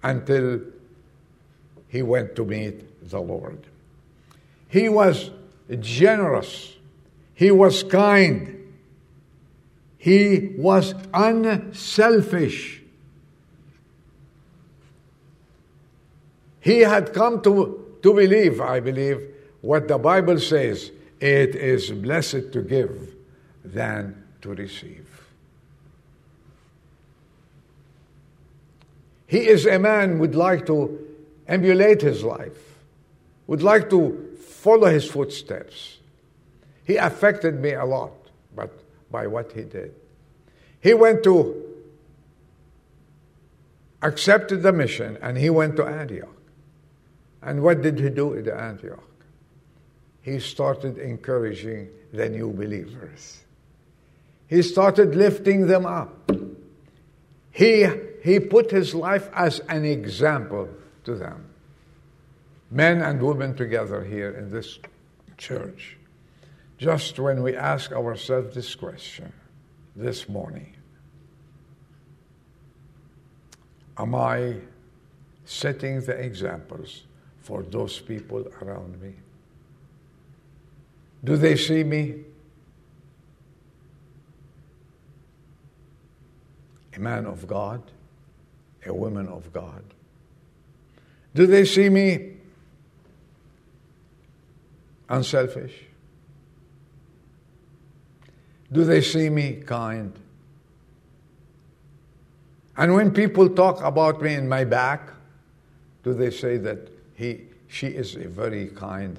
until 0.04 0.60
he 1.88 2.02
went 2.02 2.36
to 2.36 2.44
meet 2.44 3.10
the 3.10 3.22
Lord. 3.22 3.66
He 4.68 4.90
was 4.90 5.32
generous, 5.80 6.76
he 7.34 7.50
was 7.50 7.84
kind, 7.84 8.74
he 9.98 10.54
was 10.58 10.94
unselfish. 11.14 12.82
He 16.60 16.80
had 16.80 17.14
come 17.14 17.42
to, 17.44 17.98
to 18.02 18.14
believe, 18.14 18.60
I 18.60 18.80
believe, 18.80 19.35
what 19.66 19.88
the 19.88 19.98
Bible 19.98 20.40
says 20.40 20.92
it 21.20 21.56
is 21.56 21.90
blessed 21.90 22.52
to 22.54 22.62
give 22.62 23.16
than 23.64 24.24
to 24.42 24.50
receive. 24.50 25.10
He 29.26 29.48
is 29.48 29.66
a 29.66 29.80
man 29.80 30.20
would 30.20 30.36
like 30.36 30.68
to 30.68 31.00
emulate 31.48 32.04
his 32.04 32.24
life, 32.24 32.78
would 33.48 33.64
like 33.64 33.90
to 33.90 34.38
follow 34.40 34.86
his 34.86 35.10
footsteps. 35.10 35.98
He 36.84 36.98
affected 36.98 37.60
me 37.60 37.74
a 37.74 37.86
lot, 37.86 38.14
but 38.56 38.72
by 39.10 39.26
what 39.26 39.52
he 39.54 39.64
did. 39.64 39.96
He 40.80 40.94
went 40.94 41.24
to 41.24 41.64
accepted 44.04 44.62
the 44.62 44.72
mission 44.72 45.18
and 45.24 45.40
he 45.40 45.50
went 45.50 45.76
to 45.78 45.86
Antioch. 45.86 46.30
And 47.42 47.64
what 47.64 47.82
did 47.82 48.00
he 48.00 48.12
do 48.12 48.34
in 48.34 48.48
Antioch? 48.48 49.15
He 50.26 50.40
started 50.40 50.98
encouraging 50.98 51.90
the 52.12 52.28
new 52.28 52.52
believers. 52.52 53.44
He 54.48 54.64
started 54.64 55.14
lifting 55.14 55.68
them 55.68 55.86
up. 55.86 56.32
He, 57.52 57.86
he 58.24 58.40
put 58.40 58.72
his 58.72 58.96
life 58.96 59.30
as 59.36 59.60
an 59.70 59.86
example 59.86 60.68
to 61.04 61.14
them. 61.14 61.46
Men 62.72 63.04
and 63.04 63.22
women 63.22 63.56
together 63.56 64.04
here 64.04 64.32
in 64.32 64.50
this 64.50 64.80
church. 65.38 65.96
Just 66.80 67.20
when 67.20 67.44
we 67.44 67.56
ask 67.56 67.92
ourselves 67.92 68.56
this 68.56 68.74
question 68.74 69.32
this 69.96 70.28
morning 70.28 70.76
Am 73.96 74.16
I 74.16 74.56
setting 75.46 76.02
the 76.02 76.14
examples 76.14 77.04
for 77.42 77.62
those 77.62 78.00
people 78.00 78.48
around 78.60 79.00
me? 79.00 79.14
Do 81.24 81.38
they 81.38 81.56
see 81.56 81.84
me? 81.84 82.16
A 86.96 87.00
man 87.00 87.26
of 87.26 87.48
God, 87.48 87.82
a 88.86 88.94
woman 88.94 89.28
of 89.28 89.52
God. 89.52 89.84
Do 91.34 91.46
they 91.46 91.66
see 91.66 91.90
me 91.90 92.38
unselfish? 95.10 95.74
Do 98.72 98.84
they 98.86 99.02
see 99.02 99.30
me 99.30 99.62
kind? 99.66 100.18
And 102.78 102.94
when 102.94 103.12
people 103.12 103.50
talk 103.50 103.82
about 103.82 104.22
me 104.22 104.34
in 104.34 104.48
my 104.48 104.64
back, 104.64 105.12
do 106.04 106.14
they 106.14 106.30
say 106.30 106.58
that 106.58 106.90
he, 107.16 107.42
she 107.68 107.88
is 107.88 108.16
a 108.16 108.28
very 108.28 108.68
kind 108.68 109.18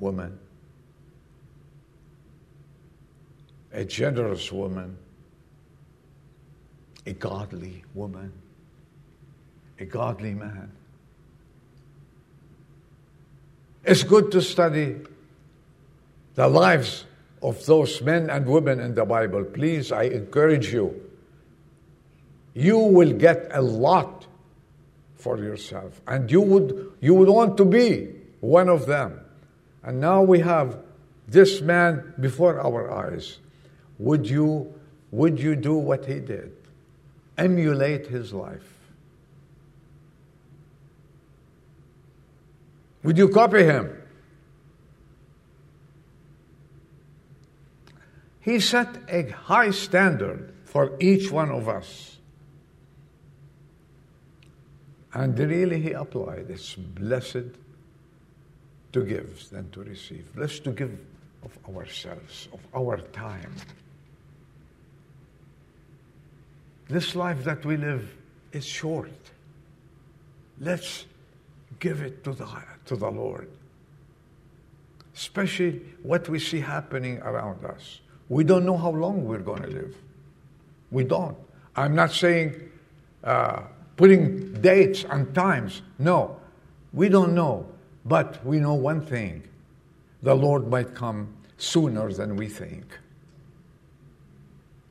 woman, 0.00 0.38
a 3.72 3.84
generous 3.84 4.50
woman, 4.50 4.96
a 7.06 7.12
godly 7.12 7.84
woman, 7.94 8.32
a 9.78 9.84
godly 9.84 10.34
man? 10.34 10.72
It's 13.84 14.02
good 14.02 14.32
to 14.32 14.42
study 14.42 14.96
the 16.34 16.48
lives 16.48 17.04
of 17.42 17.64
those 17.66 18.00
men 18.02 18.28
and 18.28 18.46
women 18.46 18.80
in 18.80 18.94
the 18.94 19.04
Bible. 19.04 19.44
Please, 19.44 19.92
I 19.92 20.04
encourage 20.04 20.72
you 20.72 21.10
you 22.54 22.78
will 22.78 23.12
get 23.12 23.48
a 23.52 23.62
lot 23.62 24.26
for 25.14 25.38
yourself. 25.38 26.00
And 26.06 26.30
you 26.30 26.40
would, 26.40 26.92
you 27.00 27.14
would 27.14 27.28
want 27.28 27.56
to 27.58 27.64
be 27.64 28.08
one 28.40 28.68
of 28.68 28.86
them. 28.86 29.20
And 29.82 30.00
now 30.00 30.22
we 30.22 30.40
have 30.40 30.78
this 31.26 31.60
man 31.60 32.14
before 32.20 32.60
our 32.60 32.90
eyes. 32.90 33.38
Would 33.98 34.28
you, 34.28 34.74
would 35.10 35.38
you 35.40 35.56
do 35.56 35.74
what 35.74 36.06
he 36.06 36.20
did? 36.20 36.52
Emulate 37.38 38.06
his 38.06 38.32
life. 38.32 38.74
Would 43.02 43.16
you 43.16 43.28
copy 43.28 43.64
him? 43.64 43.96
He 48.40 48.60
set 48.60 48.88
a 49.08 49.30
high 49.30 49.70
standard 49.70 50.52
for 50.64 50.96
each 50.98 51.30
one 51.30 51.50
of 51.50 51.68
us. 51.68 52.18
And 55.12 55.38
really, 55.38 55.80
he 55.80 55.92
applied 55.92 56.46
it's 56.50 56.74
blessed 56.74 57.56
to 58.92 59.04
give 59.04 59.48
than 59.50 59.70
to 59.70 59.80
receive. 59.80 60.34
Blessed 60.34 60.64
to 60.64 60.72
give 60.72 60.98
of 61.42 61.76
ourselves, 61.76 62.48
of 62.52 62.60
our 62.74 62.98
time. 62.98 63.54
This 66.88 67.14
life 67.14 67.44
that 67.44 67.64
we 67.64 67.76
live 67.76 68.12
is 68.52 68.66
short. 68.66 69.12
Let's 70.58 71.06
give 71.78 72.02
it 72.02 72.24
to 72.24 72.32
the, 72.32 72.46
to 72.86 72.96
the 72.96 73.10
Lord. 73.10 73.48
Especially 75.14 75.82
what 76.02 76.28
we 76.28 76.38
see 76.38 76.60
happening 76.60 77.18
around 77.18 77.64
us. 77.64 78.00
We 78.28 78.44
don't 78.44 78.66
know 78.66 78.76
how 78.76 78.90
long 78.90 79.24
we're 79.24 79.38
going 79.38 79.62
to 79.62 79.68
live. 79.68 79.96
We 80.90 81.04
don't. 81.04 81.36
I'm 81.76 81.94
not 81.94 82.10
saying 82.10 82.70
uh, 83.22 83.62
putting 83.96 84.60
dates 84.60 85.04
and 85.04 85.32
times. 85.34 85.82
No, 85.98 86.40
we 86.92 87.08
don't 87.08 87.34
know. 87.34 87.66
But 88.10 88.44
we 88.44 88.58
know 88.58 88.74
one 88.74 89.02
thing 89.02 89.44
the 90.20 90.34
Lord 90.34 90.66
might 90.66 90.96
come 90.96 91.32
sooner 91.58 92.12
than 92.12 92.34
we 92.34 92.48
think. 92.48 92.98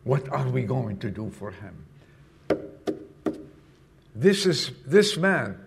What 0.05 0.29
are 0.29 0.47
we 0.47 0.63
going 0.63 0.99
to 0.99 1.11
do 1.11 1.29
for 1.29 1.51
him? 1.51 1.85
This 4.15 4.45
is 4.45 4.71
this 4.85 5.17
man, 5.17 5.59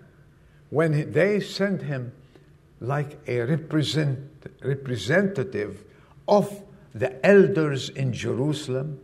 when 0.70 1.12
they 1.12 1.40
sent 1.40 1.82
him 1.82 2.12
like 2.80 3.18
a 3.26 3.40
represent, 3.40 4.18
representative 4.62 5.84
of 6.26 6.62
the 6.94 7.24
elders 7.24 7.90
in 7.90 8.14
Jerusalem 8.14 8.98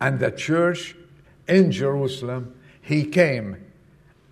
and 0.00 0.20
the 0.20 0.30
church 0.30 0.94
in 1.48 1.72
Jerusalem, 1.72 2.54
he 2.80 3.04
came 3.04 3.66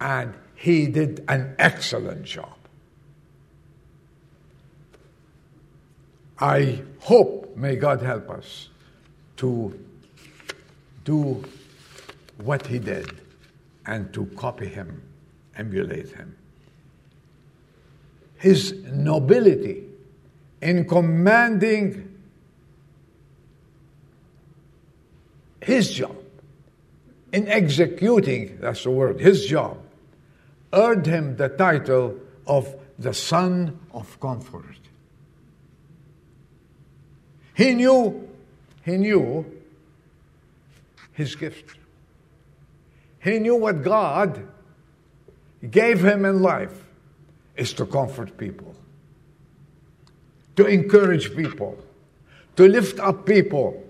and 0.01 0.33
he 0.55 0.87
did 0.87 1.25
an 1.27 1.57
excellent 1.59 2.23
job. 2.23 2.62
I 6.39 6.83
hope, 7.01 7.57
may 7.57 7.77
God 7.77 8.03
help 8.03 8.31
us, 8.31 8.69
to 9.37 9.79
do 11.05 11.45
what 12.39 12.67
he 12.67 12.79
did 12.79 13.11
and 13.87 14.13
to 14.15 14.27
copy 14.37 14.67
him, 14.67 15.03
emulate 15.57 16.11
him. 16.11 16.37
His 18.37 18.73
nobility 18.85 19.85
in 20.61 20.87
commanding 20.87 22.09
his 25.61 25.93
job 25.93 26.17
in 27.33 27.49
executing, 27.49 28.59
that's 28.61 28.85
the 28.85 28.91
word, 28.91 29.19
his 29.21 29.47
job, 29.47 29.79
earned 30.73 31.07
him 31.07 31.37
the 31.37 31.49
title 31.49 32.19
of 32.47 32.75
the 32.99 33.15
Son 33.15 33.79
of 33.93 34.21
Comfort. 34.21 34.77
He 37.55 37.75
knew, 37.75 38.29
he 38.85 38.97
knew 38.97 39.45
his 41.13 41.35
gift. 41.35 41.77
He 43.23 43.39
knew 43.39 43.57
what 43.57 43.83
God 43.83 44.47
gave 45.71 46.05
him 46.05 46.25
in 46.25 46.43
life 46.43 46.85
is 47.57 47.73
to 47.75 47.87
comfort 47.87 48.37
people, 48.37 48.75
to 50.57 50.67
encourage 50.67 51.37
people, 51.37 51.79
to 52.57 52.69
lift 52.69 52.99
up 52.99 53.27
people 53.27 53.83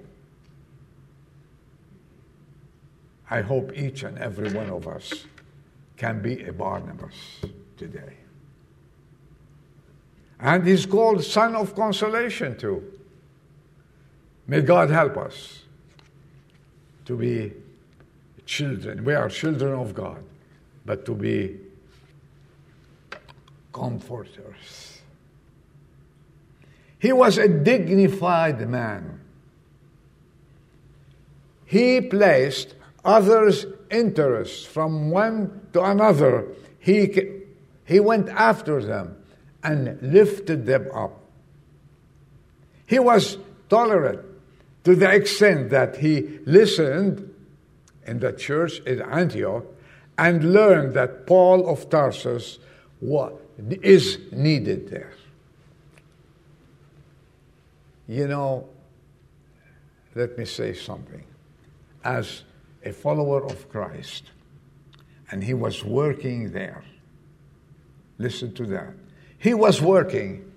I 3.33 3.41
hope 3.41 3.73
each 3.75 4.03
and 4.03 4.19
every 4.19 4.53
one 4.53 4.69
of 4.69 4.87
us 4.87 5.25
can 5.97 6.21
be 6.21 6.45
a 6.45 6.53
Barnabas 6.53 7.15
today. 7.79 8.19
And 10.39 10.67
he's 10.67 10.85
called 10.85 11.25
Son 11.25 11.57
of 11.57 11.75
Consolation 11.75 12.59
too. 12.59 12.85
May 14.47 14.61
God 14.61 14.91
help 14.91 15.17
us 15.17 15.63
to 17.05 17.17
be 17.17 17.53
children. 18.47 19.05
We 19.05 19.15
are 19.15 19.29
children 19.29 19.73
of 19.73 19.95
God, 19.95 20.23
but 20.85 21.05
to 21.07 21.15
be 21.15 21.59
comforters. 23.73 25.01
He 26.99 27.13
was 27.13 27.39
a 27.39 27.49
dignified 27.49 28.69
man. 28.69 29.21
He 31.65 32.01
placed 32.01 32.75
others' 33.05 33.67
interests 33.91 34.65
from 34.65 35.11
one 35.11 35.67
to 35.73 35.83
another. 35.83 36.49
He, 36.79 37.43
he 37.85 37.99
went 37.99 38.29
after 38.29 38.83
them 38.83 39.17
and 39.65 40.01
lifted 40.03 40.67
them 40.67 40.89
up. 40.95 41.19
He 42.87 42.99
was 42.99 43.39
tolerant 43.69 44.32
to 44.85 44.97
the 44.97 45.11
extent 45.11 45.71
that 45.71 45.97
he 45.97 46.39
listened 46.45 47.33
in 48.07 48.19
the 48.19 48.33
church 48.33 48.81
in 48.81 49.01
Antioch 49.01 49.65
and 50.19 50.53
learned 50.53 50.95
that 50.95 51.27
Paul 51.27 51.69
of 51.69 51.89
Tarsus 51.89 52.59
was, 53.01 53.33
is 53.83 54.19
needed 54.33 54.89
there. 54.89 55.13
You 58.09 58.29
know, 58.29 58.69
let 60.15 60.37
me 60.37 60.45
say 60.45 60.75
something. 60.75 61.25
As 62.05 62.43
a 62.85 62.93
follower 62.93 63.45
of 63.45 63.69
Christ, 63.71 64.25
and 65.31 65.43
he 65.43 65.55
was 65.55 65.85
working 65.85 66.53
there. 66.53 66.85
Listen 68.19 68.53
to 68.55 68.67
that. 68.67 68.95
He 69.39 69.55
was 69.55 69.81
working 69.81 70.53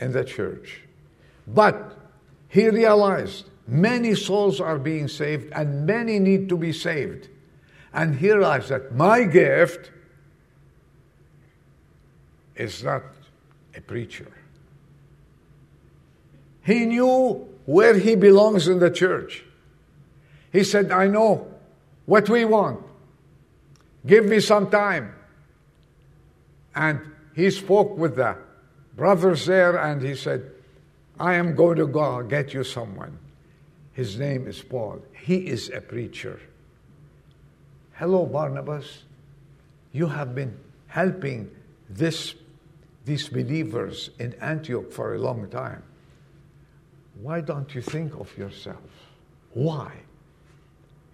in 0.00 0.12
the 0.12 0.24
church, 0.24 0.80
but 1.46 1.96
he 2.48 2.68
realized 2.68 3.44
many 3.66 4.14
souls 4.14 4.60
are 4.60 4.78
being 4.78 5.08
saved 5.08 5.52
and 5.52 5.86
many 5.86 6.18
need 6.18 6.48
to 6.48 6.56
be 6.56 6.72
saved. 6.72 7.28
And 7.92 8.16
he 8.16 8.30
realized 8.30 8.68
that 8.68 8.94
my 8.94 9.24
gift 9.24 9.90
is 12.54 12.82
not 12.82 13.02
a 13.74 13.80
preacher. 13.80 14.30
He 16.62 16.84
knew 16.84 17.46
where 17.64 17.98
he 17.98 18.14
belongs 18.14 18.68
in 18.68 18.78
the 18.78 18.90
church. 18.90 19.44
He 20.52 20.64
said, 20.64 20.90
I 20.90 21.06
know 21.06 21.48
what 22.06 22.28
we 22.28 22.44
want. 22.44 22.80
Give 24.04 24.24
me 24.24 24.40
some 24.40 24.70
time. 24.70 25.14
And 26.74 27.00
he 27.34 27.50
spoke 27.50 27.96
with 27.96 28.16
the 28.16 28.36
brothers 28.96 29.46
there 29.46 29.76
and 29.76 30.02
he 30.02 30.14
said, 30.14 30.50
I 31.18 31.34
am 31.34 31.54
going 31.54 31.78
to 31.78 31.86
go 31.86 32.22
get 32.22 32.54
you 32.54 32.64
someone. 32.64 33.18
His 33.96 34.18
name 34.18 34.46
is 34.46 34.60
Paul. 34.60 35.00
He 35.24 35.46
is 35.46 35.70
a 35.70 35.80
preacher. 35.80 36.38
Hello, 37.94 38.26
Barnabas. 38.26 39.04
You 39.90 40.08
have 40.08 40.34
been 40.34 40.54
helping 40.88 41.50
this, 41.88 42.34
these 43.06 43.30
believers 43.30 44.10
in 44.18 44.34
Antioch 44.34 44.92
for 44.92 45.14
a 45.14 45.18
long 45.18 45.48
time. 45.48 45.82
Why 47.22 47.40
don't 47.40 47.74
you 47.74 47.80
think 47.80 48.20
of 48.20 48.36
yourself? 48.36 48.84
Why? 49.54 49.94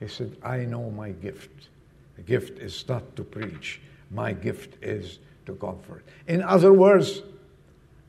He 0.00 0.08
said, 0.08 0.36
I 0.42 0.64
know 0.64 0.90
my 0.90 1.12
gift. 1.12 1.68
The 2.16 2.22
gift 2.22 2.58
is 2.58 2.84
not 2.88 3.14
to 3.14 3.22
preach, 3.22 3.80
my 4.10 4.32
gift 4.32 4.82
is 4.82 5.20
to 5.46 5.54
comfort. 5.54 6.04
In 6.26 6.42
other 6.42 6.72
words, 6.72 7.22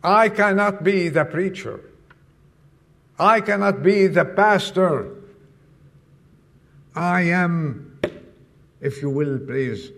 I 0.03 0.29
cannot 0.29 0.83
be 0.83 1.09
the 1.09 1.25
preacher. 1.25 1.92
I 3.19 3.41
cannot 3.41 3.83
be 3.83 4.07
the 4.07 4.25
pastor. 4.25 5.15
I 6.95 7.21
am, 7.21 7.99
if 8.81 9.01
you 9.01 9.09
will, 9.09 9.39
please, 9.39 9.91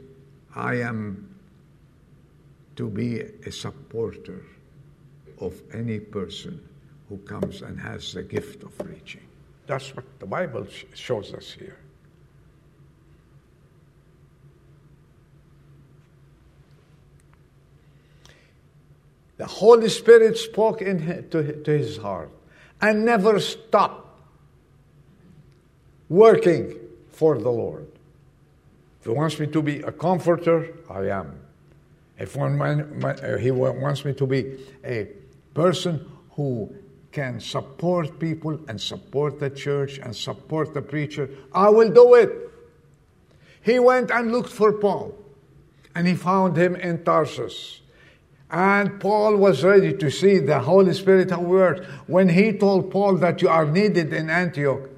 I 0.54 0.75
am 0.75 1.36
to 2.75 2.89
be 2.89 3.21
a 3.21 3.51
supporter 3.51 4.45
of 5.39 5.62
any 5.73 5.99
person 5.99 6.62
who 7.10 7.17
comes 7.19 7.62
and 7.62 7.80
has 7.80 8.13
the 8.13 8.23
gift 8.23 8.63
of 8.63 8.78
preaching. 8.78 9.25
That's 9.67 9.95
what 9.95 10.06
the 10.19 10.25
Bible 10.25 10.67
shows 10.93 11.34
us 11.34 11.51
here. 11.51 11.78
The 19.38 19.45
Holy 19.45 19.89
Spirit 19.89 20.38
spoke 20.38 20.82
in, 20.82 21.30
to, 21.30 21.63
to 21.63 21.78
his 21.78 21.97
heart 21.97 22.32
and 22.81 23.05
never 23.05 23.39
stop 23.39 24.19
working 26.09 26.77
for 27.11 27.38
the 27.38 27.49
Lord. 27.49 27.88
If 28.99 29.05
He 29.05 29.11
wants 29.11 29.39
me 29.39 29.47
to 29.47 29.61
be 29.61 29.81
a 29.81 29.91
comforter, 29.91 30.73
I 30.89 31.09
am. 31.09 31.39
If 32.17 32.35
one 32.35 32.57
man, 32.57 33.03
uh, 33.03 33.38
He 33.38 33.51
wants 33.51 34.05
me 34.05 34.13
to 34.13 34.27
be 34.27 34.57
a 34.83 35.07
person 35.53 36.09
who 36.31 36.73
can 37.11 37.39
support 37.39 38.19
people 38.19 38.59
and 38.67 38.79
support 38.79 39.39
the 39.39 39.49
church 39.49 39.99
and 39.99 40.13
support 40.13 40.73
the 40.73 40.81
preacher, 40.81 41.29
I 41.53 41.69
will 41.69 41.89
do 41.89 42.15
it. 42.15 42.51
He 43.61 43.79
went 43.79 44.11
and 44.11 44.31
looked 44.31 44.51
for 44.51 44.73
Paul, 44.73 45.15
and 45.95 46.05
he 46.05 46.13
found 46.13 46.57
him 46.57 46.75
in 46.75 47.03
Tarsus. 47.03 47.81
And 48.51 48.99
Paul 48.99 49.38
was 49.38 49.63
ready 49.63 49.93
to 49.93 50.12
see 50.12 50.39
the 50.39 50.60
Holy 50.60 50.93
Spirit 50.93 51.31
at 51.31 51.41
work. 51.41 51.84
When 52.08 52.29
he 52.29 52.53
told 52.53 52.91
Paul 52.91 53.17
that 53.17 53.41
you 53.41 53.49
are 53.49 53.65
needed 53.65 54.13
in 54.13 54.29
Antioch, 54.29 54.89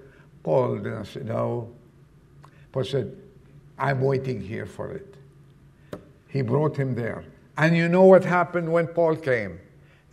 Paul 0.44 0.78
didn't 0.78 1.06
say, 1.06 1.22
No. 1.24 1.70
Paul 2.72 2.84
said, 2.84 3.16
I'm 3.78 4.02
waiting 4.02 4.42
here 4.42 4.66
for 4.66 4.92
it. 4.92 5.16
He 6.28 6.42
brought 6.42 6.76
him 6.76 6.96
there. 6.96 7.24
And 7.58 7.76
you 7.76 7.88
know 7.88 8.04
what 8.04 8.24
happened 8.24 8.72
when 8.72 8.88
Paul 8.88 9.16
came? 9.16 9.60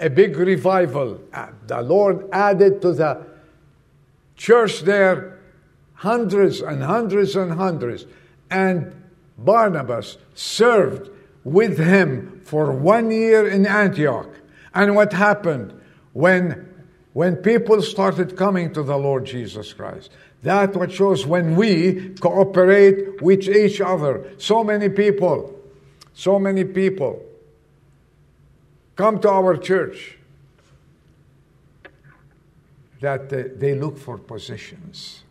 A 0.01 0.09
big 0.09 0.37
revival. 0.37 1.21
Uh, 1.33 1.49
the 1.67 1.83
Lord 1.83 2.29
added 2.33 2.81
to 2.83 2.93
the 2.93 3.27
church 4.37 4.81
there 4.81 5.39
hundreds 5.95 6.61
and 6.61 6.83
hundreds 6.83 7.37
and 7.37 7.53
hundreds. 7.53 8.07
And 8.51 8.95
Barnabas 9.39 10.19
served 10.35 11.11
with 11.45 11.79
him 11.79 12.41
for 12.45 12.73
one 12.73 13.11
year 13.11 13.47
in 13.47 13.67
Antioch. 13.67 14.31
And 14.75 14.97
what 14.97 15.13
happened 15.13 15.79
when, 16.13 16.69
when 17.13 17.37
people 17.37 17.83
started 17.83 18.37
coming 18.37 18.73
to 18.73 18.83
the 18.83 18.97
Lord 18.97 19.27
Jesus 19.27 19.73
Christ? 19.73 20.11
That 20.43 20.75
what 20.75 20.93
shows 20.93 21.25
when 21.27 21.57
we 21.57 22.11
cooperate 22.21 23.23
with 23.23 23.49
each 23.49 23.81
other. 23.81 24.31
So 24.39 24.65
many 24.65 24.89
people, 24.89 25.59
so 26.13 26.39
many 26.39 26.65
people 26.65 27.23
come 28.97 29.21
to 29.21 29.31
our 29.31 29.57
church 29.57 30.19
that 33.01 33.29
they 33.29 33.75
look 33.75 33.99
for 33.99 34.17
positions. 34.17 35.23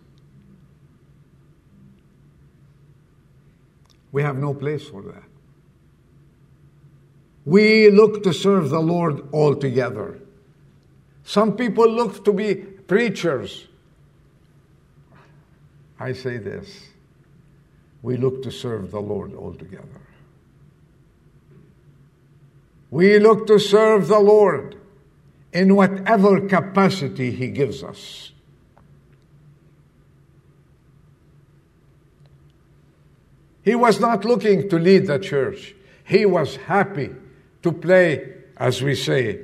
We 4.11 4.21
have 4.21 4.37
no 4.37 4.53
place 4.53 4.87
for 4.87 5.01
that. 5.01 5.32
We 7.45 7.89
look 7.89 8.23
to 8.23 8.33
serve 8.33 8.69
the 8.69 8.79
Lord 8.79 9.33
altogether. 9.33 10.19
Some 11.23 11.55
people 11.55 11.89
look 11.89 12.23
to 12.25 12.33
be 12.33 12.55
preachers. 12.55 13.67
I 15.99 16.13
say 16.13 16.37
this 16.37 16.87
we 18.01 18.17
look 18.17 18.43
to 18.43 18.51
serve 18.51 18.91
the 18.91 18.99
Lord 18.99 19.33
altogether. 19.33 20.01
We 22.91 23.17
look 23.19 23.47
to 23.47 23.59
serve 23.59 24.07
the 24.07 24.19
Lord 24.19 24.75
in 25.51 25.75
whatever 25.75 26.47
capacity 26.47 27.31
He 27.31 27.47
gives 27.47 27.83
us. 27.83 28.31
He 33.63 33.75
was 33.75 33.99
not 33.99 34.25
looking 34.25 34.69
to 34.69 34.77
lead 34.77 35.07
the 35.07 35.19
church. 35.19 35.73
He 36.03 36.25
was 36.25 36.57
happy 36.57 37.15
to 37.63 37.71
play, 37.71 38.33
as 38.57 38.81
we 38.81 38.93
say, 38.95 39.39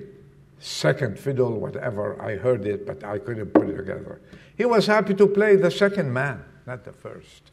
second 0.60 1.18
fiddle, 1.18 1.60
whatever. 1.60 2.22
I 2.22 2.36
heard 2.36 2.66
it, 2.66 2.86
but 2.86 3.04
I 3.04 3.18
couldn't 3.18 3.54
put 3.54 3.70
it 3.70 3.78
together. 3.78 4.22
He 4.56 4.66
was 4.66 4.86
happy 4.86 5.14
to 5.16 5.28
play 5.28 5.56
the 5.56 5.72
second 5.72 6.12
man, 6.14 6.44
not 6.68 6.84
the 6.84 6.92
first. 6.92 7.52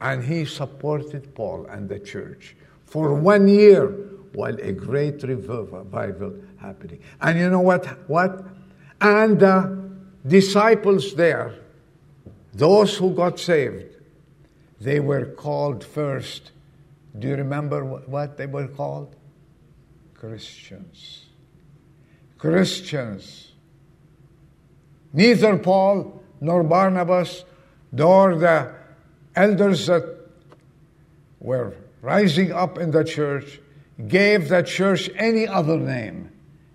And 0.00 0.22
he 0.22 0.44
supported 0.44 1.34
Paul 1.34 1.66
and 1.66 1.88
the 1.88 1.98
church 1.98 2.56
for 2.84 3.14
one 3.14 3.48
year 3.48 3.88
while 4.32 4.54
a 4.60 4.72
great 4.72 5.22
revival 5.22 6.34
happening. 6.58 7.00
And 7.20 7.38
you 7.38 7.50
know 7.50 7.60
what? 7.60 7.86
What? 8.08 8.44
And 9.00 9.40
the 9.40 9.90
disciples 10.26 11.14
there, 11.14 11.54
those 12.52 12.96
who 12.96 13.14
got 13.14 13.40
saved, 13.40 13.96
they 14.80 15.00
were 15.00 15.26
called 15.26 15.82
first 15.82 16.52
do 17.18 17.28
you 17.28 17.36
remember 17.36 17.84
what 17.84 18.36
they 18.36 18.46
were 18.46 18.68
called? 18.68 19.16
Christians. 20.14 21.26
Christians. 22.38 23.52
Neither 25.12 25.58
Paul 25.58 26.22
nor 26.40 26.62
Barnabas 26.62 27.44
nor 27.92 28.36
the 28.36 28.74
elders 29.34 29.86
that 29.86 30.04
were 31.40 31.74
rising 32.02 32.52
up 32.52 32.78
in 32.78 32.90
the 32.90 33.04
church 33.04 33.60
gave 34.08 34.48
the 34.48 34.62
church 34.62 35.08
any 35.16 35.46
other 35.46 35.78
name 35.78 36.30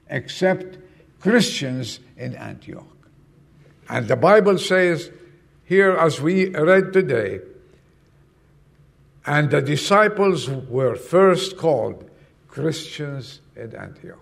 except 0.09 0.77
Christians 1.19 1.99
in 2.17 2.35
Antioch. 2.35 2.85
And 3.87 4.07
the 4.07 4.15
Bible 4.15 4.57
says 4.57 5.11
here, 5.65 5.91
as 5.91 6.19
we 6.19 6.49
read 6.49 6.93
today, 6.93 7.39
and 9.25 9.51
the 9.51 9.61
disciples 9.61 10.49
were 10.49 10.95
first 10.95 11.57
called 11.57 12.09
Christians 12.47 13.41
at 13.55 13.73
Antioch. 13.73 14.17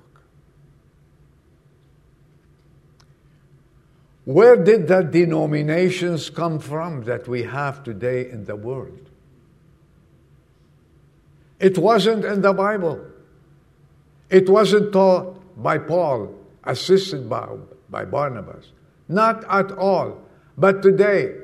Where 4.25 4.55
did 4.55 4.87
the 4.87 5.01
denominations 5.01 6.29
come 6.29 6.59
from 6.59 7.05
that 7.05 7.27
we 7.27 7.43
have 7.43 7.83
today 7.83 8.29
in 8.29 8.45
the 8.45 8.55
world? 8.55 9.09
It 11.59 11.77
wasn't 11.77 12.25
in 12.25 12.41
the 12.41 12.53
Bible. 12.53 13.03
It 14.29 14.47
wasn't 14.47 14.93
taught 14.93 15.61
by 15.61 15.79
Paul, 15.79 16.35
assisted 16.63 17.27
by, 17.27 17.47
by 17.89 18.05
Barnabas. 18.05 18.71
Not 19.07 19.43
at 19.49 19.71
all. 19.71 20.21
But 20.57 20.83
today, 20.83 21.35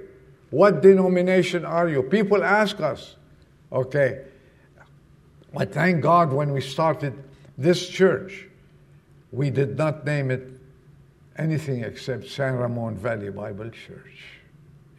what 0.52 0.82
denomination 0.82 1.66
are 1.66 1.90
you? 1.90 2.04
People 2.04 2.44
ask 2.44 2.80
us, 2.80 3.16
Okay. 3.72 4.26
But 5.54 5.74
thank 5.74 6.02
God 6.02 6.34
when 6.34 6.52
we 6.52 6.62
started 6.62 7.14
this 7.58 7.88
church, 7.88 8.48
we 9.32 9.50
did 9.50 9.78
not 9.78 10.06
name 10.06 10.32
it 10.32 10.48
anything 11.38 11.84
except 11.84 12.28
San 12.28 12.56
Ramon 12.56 12.98
Valley 12.98 13.30
Bible 13.30 13.70
Church. 13.70 14.24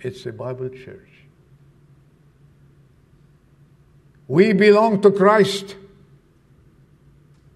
It's 0.01 0.25
a 0.27 0.33
Bible 0.33 0.69
church. 0.69 1.11
We 4.29 4.53
belong 4.53 5.01
to 5.03 5.11
Christ. 5.11 5.77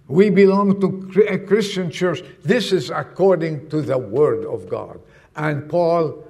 We 0.07 0.31
belong 0.31 0.81
to 0.81 1.25
a 1.29 1.39
Christian 1.39 1.91
church. 1.91 2.23
This 2.43 2.73
is 2.73 2.91
according 2.91 3.69
to 3.71 3.83
the 3.83 3.99
Word 3.99 4.45
of 4.45 4.69
God. 4.69 5.01
And 5.37 5.69
Paul 5.69 6.25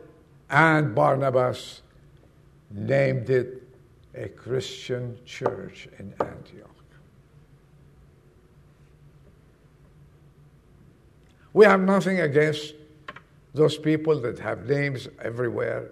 and 0.49 0.95
Barnabas 0.95 1.83
named 2.71 3.31
it 3.31 3.60
a 4.15 4.29
Christian 4.29 5.19
church 5.25 5.89
in 5.99 6.13
Antioch. 6.21 6.71
We 11.53 11.65
have 11.65 11.81
nothing 11.81 12.21
against 12.21 12.75
those 13.55 13.77
people 13.77 14.21
that 14.21 14.39
have 14.39 14.69
names 14.69 15.09
everywhere. 15.21 15.91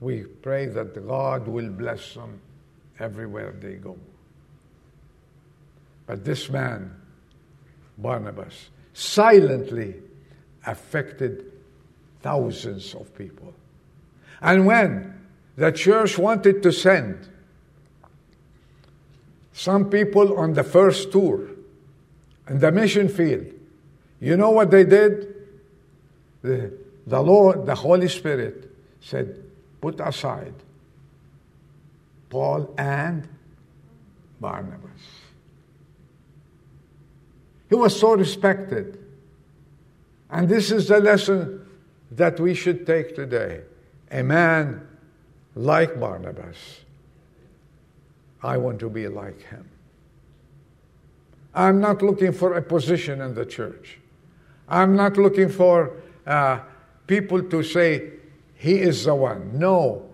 We 0.00 0.24
pray 0.24 0.66
that 0.66 1.06
God 1.06 1.48
will 1.48 1.70
bless 1.70 2.14
them 2.14 2.40
everywhere 2.98 3.54
they 3.58 3.74
go. 3.74 3.96
But 6.06 6.24
this 6.24 6.50
man, 6.50 6.94
Barnabas, 7.98 8.68
silently 8.92 9.94
affected 10.66 11.52
thousands 12.20 12.94
of 12.94 13.14
people. 13.16 13.54
And 14.40 14.66
when 14.66 15.15
the 15.56 15.72
church 15.72 16.18
wanted 16.18 16.62
to 16.62 16.72
send 16.72 17.28
some 19.52 19.88
people 19.88 20.38
on 20.38 20.52
the 20.52 20.62
first 20.62 21.10
tour 21.10 21.48
in 22.48 22.58
the 22.58 22.70
mission 22.70 23.08
field. 23.08 23.46
You 24.20 24.36
know 24.36 24.50
what 24.50 24.70
they 24.70 24.84
did? 24.84 25.34
The, 26.42 26.72
the 27.06 27.20
Lord, 27.20 27.66
the 27.66 27.74
Holy 27.74 28.08
Spirit 28.08 28.70
said, 29.00 29.42
put 29.80 29.98
aside 30.00 30.54
Paul 32.28 32.74
and 32.76 33.26
Barnabas. 34.40 34.90
He 37.68 37.74
was 37.74 37.98
so 37.98 38.14
respected. 38.14 39.02
And 40.30 40.48
this 40.48 40.70
is 40.70 40.88
the 40.88 41.00
lesson 41.00 41.66
that 42.10 42.38
we 42.38 42.54
should 42.54 42.86
take 42.86 43.16
today. 43.16 43.62
A 44.10 44.22
man 44.22 44.85
like 45.56 45.98
Barnabas. 45.98 46.56
I 48.42 48.58
want 48.58 48.78
to 48.80 48.90
be 48.90 49.08
like 49.08 49.42
him. 49.42 49.68
I'm 51.54 51.80
not 51.80 52.02
looking 52.02 52.32
for 52.32 52.54
a 52.54 52.62
position 52.62 53.22
in 53.22 53.34
the 53.34 53.46
church. 53.46 53.98
I'm 54.68 54.94
not 54.94 55.16
looking 55.16 55.48
for 55.48 55.96
uh, 56.26 56.60
people 57.06 57.42
to 57.42 57.62
say, 57.62 58.12
He 58.54 58.74
is 58.78 59.04
the 59.04 59.14
one. 59.14 59.58
No, 59.58 60.10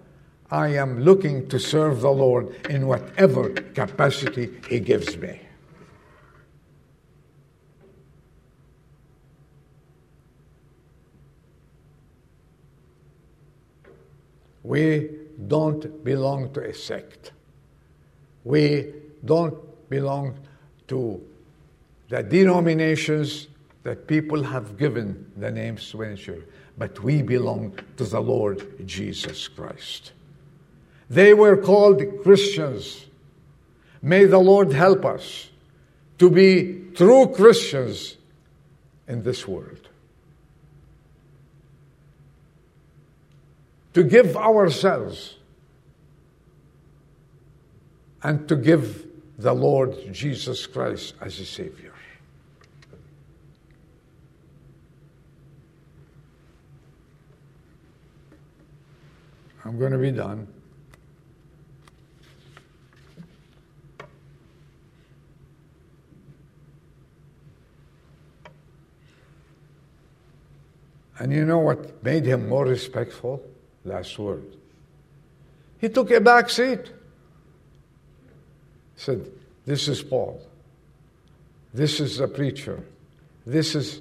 I 0.50 0.68
am 0.68 1.00
looking 1.00 1.48
to 1.48 1.58
serve 1.58 2.00
the 2.00 2.10
Lord 2.10 2.54
in 2.70 2.86
whatever 2.86 3.50
capacity 3.50 4.50
He 4.68 4.78
gives 4.78 5.16
me. 5.16 5.40
We 14.62 15.21
don't 15.48 16.04
belong 16.04 16.52
to 16.54 16.60
a 16.60 16.74
sect. 16.74 17.32
We 18.44 18.92
don't 19.24 19.56
belong 19.88 20.38
to 20.88 21.20
the 22.08 22.22
denominations 22.22 23.48
that 23.82 24.06
people 24.06 24.42
have 24.42 24.76
given 24.76 25.30
the 25.36 25.50
name 25.50 25.76
Swincher, 25.76 26.44
but 26.78 27.02
we 27.02 27.22
belong 27.22 27.78
to 27.96 28.04
the 28.04 28.20
Lord 28.20 28.86
Jesus 28.86 29.48
Christ. 29.48 30.12
They 31.10 31.34
were 31.34 31.56
called 31.56 32.02
Christians. 32.22 33.06
May 34.00 34.24
the 34.24 34.38
Lord 34.38 34.72
help 34.72 35.04
us 35.04 35.50
to 36.18 36.30
be 36.30 36.84
true 36.94 37.28
Christians 37.28 38.16
in 39.08 39.22
this 39.22 39.46
world. 39.46 39.88
To 43.94 44.02
give 44.02 44.36
ourselves 44.36 45.36
and 48.22 48.48
to 48.48 48.56
give 48.56 49.06
the 49.38 49.52
Lord 49.52 49.96
Jesus 50.12 50.66
Christ 50.66 51.14
as 51.20 51.38
a 51.40 51.44
Savior. 51.44 51.92
I'm 59.64 59.78
going 59.78 59.92
to 59.92 59.98
be 59.98 60.10
done. 60.10 60.48
And 71.18 71.32
you 71.32 71.44
know 71.44 71.58
what 71.58 72.02
made 72.02 72.24
him 72.24 72.48
more 72.48 72.66
respectful? 72.66 73.40
Last 73.84 74.18
word. 74.18 74.56
He 75.78 75.88
took 75.88 76.10
a 76.10 76.20
back 76.20 76.48
seat. 76.48 76.92
Said, 78.96 79.30
This 79.66 79.88
is 79.88 80.02
Paul. 80.02 80.40
This 81.74 82.00
is 82.00 82.18
the 82.18 82.28
preacher. 82.28 82.84
This 83.46 83.74
is, 83.74 84.00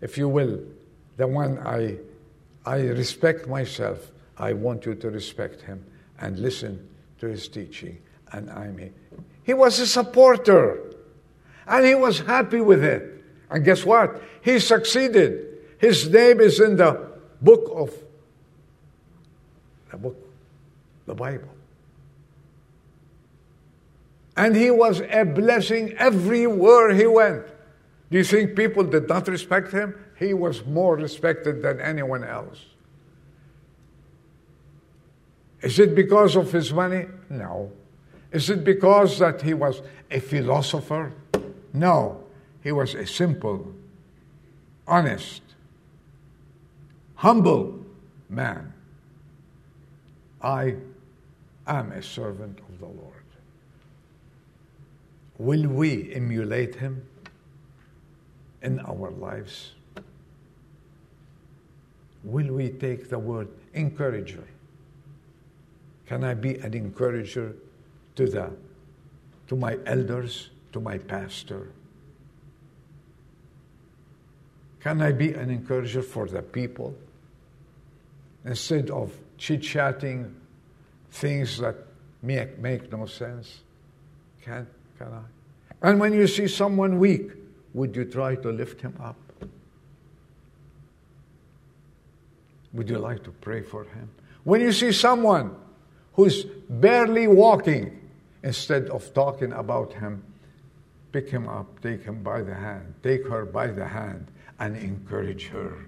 if 0.00 0.18
you 0.18 0.28
will, 0.28 0.60
the 1.16 1.26
one 1.26 1.58
I, 1.58 1.98
I 2.64 2.80
respect 2.80 3.46
myself. 3.46 4.10
I 4.36 4.54
want 4.54 4.86
you 4.86 4.94
to 4.96 5.10
respect 5.10 5.60
him 5.62 5.84
and 6.18 6.38
listen 6.38 6.88
to 7.18 7.26
his 7.26 7.46
teaching. 7.48 7.98
And 8.32 8.50
I'm 8.50 8.78
here. 8.78 8.92
He 9.44 9.54
was 9.54 9.78
a 9.78 9.86
supporter. 9.86 10.80
And 11.66 11.86
he 11.86 11.94
was 11.94 12.20
happy 12.20 12.60
with 12.60 12.82
it. 12.82 13.22
And 13.50 13.64
guess 13.64 13.84
what? 13.84 14.22
He 14.42 14.58
succeeded. 14.58 15.46
His 15.78 16.08
name 16.08 16.40
is 16.40 16.58
in 16.58 16.76
the 16.76 17.12
book 17.40 17.70
of 17.74 17.92
the 21.06 21.14
Bible. 21.14 21.48
And 24.36 24.56
he 24.56 24.70
was 24.70 25.00
a 25.00 25.24
blessing 25.24 25.92
everywhere 25.98 26.94
he 26.94 27.06
went. 27.06 27.44
Do 28.10 28.18
you 28.18 28.24
think 28.24 28.56
people 28.56 28.84
did 28.84 29.08
not 29.08 29.28
respect 29.28 29.72
him? 29.72 29.94
He 30.18 30.34
was 30.34 30.64
more 30.64 30.96
respected 30.96 31.62
than 31.62 31.80
anyone 31.80 32.24
else. 32.24 32.64
Is 35.60 35.78
it 35.78 35.94
because 35.94 36.36
of 36.36 36.50
his 36.50 36.72
money? 36.72 37.06
No. 37.30 37.72
Is 38.32 38.50
it 38.50 38.64
because 38.64 39.18
that 39.18 39.42
he 39.42 39.54
was 39.54 39.82
a 40.10 40.20
philosopher? 40.20 41.12
No. 41.72 42.24
He 42.62 42.72
was 42.72 42.94
a 42.94 43.06
simple, 43.06 43.72
honest, 44.86 45.42
humble 47.16 47.84
man. 48.28 48.72
I 50.40 50.76
am 51.66 51.92
a 51.92 52.02
servant 52.02 52.58
of 52.68 52.78
the 52.78 52.86
Lord. 52.86 53.24
Will 55.38 55.66
we 55.66 56.12
emulate 56.14 56.74
him 56.74 57.06
in 58.62 58.80
our 58.80 59.10
lives? 59.10 59.72
Will 62.24 62.52
we 62.52 62.70
take 62.70 63.08
the 63.08 63.18
word 63.18 63.48
encourager? 63.74 64.44
Can 66.06 66.24
I 66.24 66.34
be 66.34 66.56
an 66.56 66.74
encourager 66.74 67.56
to 68.16 68.26
the 68.26 68.50
to 69.48 69.56
my 69.56 69.78
elders, 69.86 70.50
to 70.72 70.80
my 70.80 70.98
pastor? 70.98 71.72
Can 74.80 75.00
I 75.02 75.12
be 75.12 75.32
an 75.32 75.50
encourager 75.50 76.02
for 76.02 76.26
the 76.26 76.42
people? 76.42 76.94
Instead 78.44 78.90
of 78.90 79.12
chit 79.36 79.62
chatting 79.62 80.34
things 81.12 81.58
that 81.58 81.76
make, 82.22 82.58
make 82.58 82.90
no 82.90 83.06
sense? 83.06 83.60
Can, 84.42 84.66
can 84.98 85.08
I? 85.12 85.88
And 85.88 86.00
when 86.00 86.12
you 86.12 86.26
see 86.26 86.48
someone 86.48 86.98
weak, 86.98 87.30
would 87.74 87.94
you 87.94 88.04
try 88.04 88.34
to 88.36 88.50
lift 88.50 88.80
him 88.80 88.96
up? 89.00 89.16
Would 92.72 92.88
you 92.88 92.98
like 92.98 93.22
to 93.24 93.30
pray 93.30 93.62
for 93.62 93.84
him? 93.84 94.10
When 94.44 94.60
you 94.60 94.72
see 94.72 94.92
someone 94.92 95.54
who's 96.14 96.44
barely 96.68 97.26
walking, 97.26 97.98
instead 98.42 98.88
of 98.88 99.12
talking 99.14 99.52
about 99.52 99.92
him, 99.92 100.22
pick 101.12 101.28
him 101.28 101.48
up, 101.48 101.80
take 101.82 102.02
him 102.02 102.22
by 102.22 102.42
the 102.42 102.54
hand, 102.54 102.94
take 103.02 103.26
her 103.28 103.44
by 103.44 103.66
the 103.68 103.86
hand, 103.86 104.26
and 104.58 104.76
encourage 104.76 105.48
her. 105.48 105.86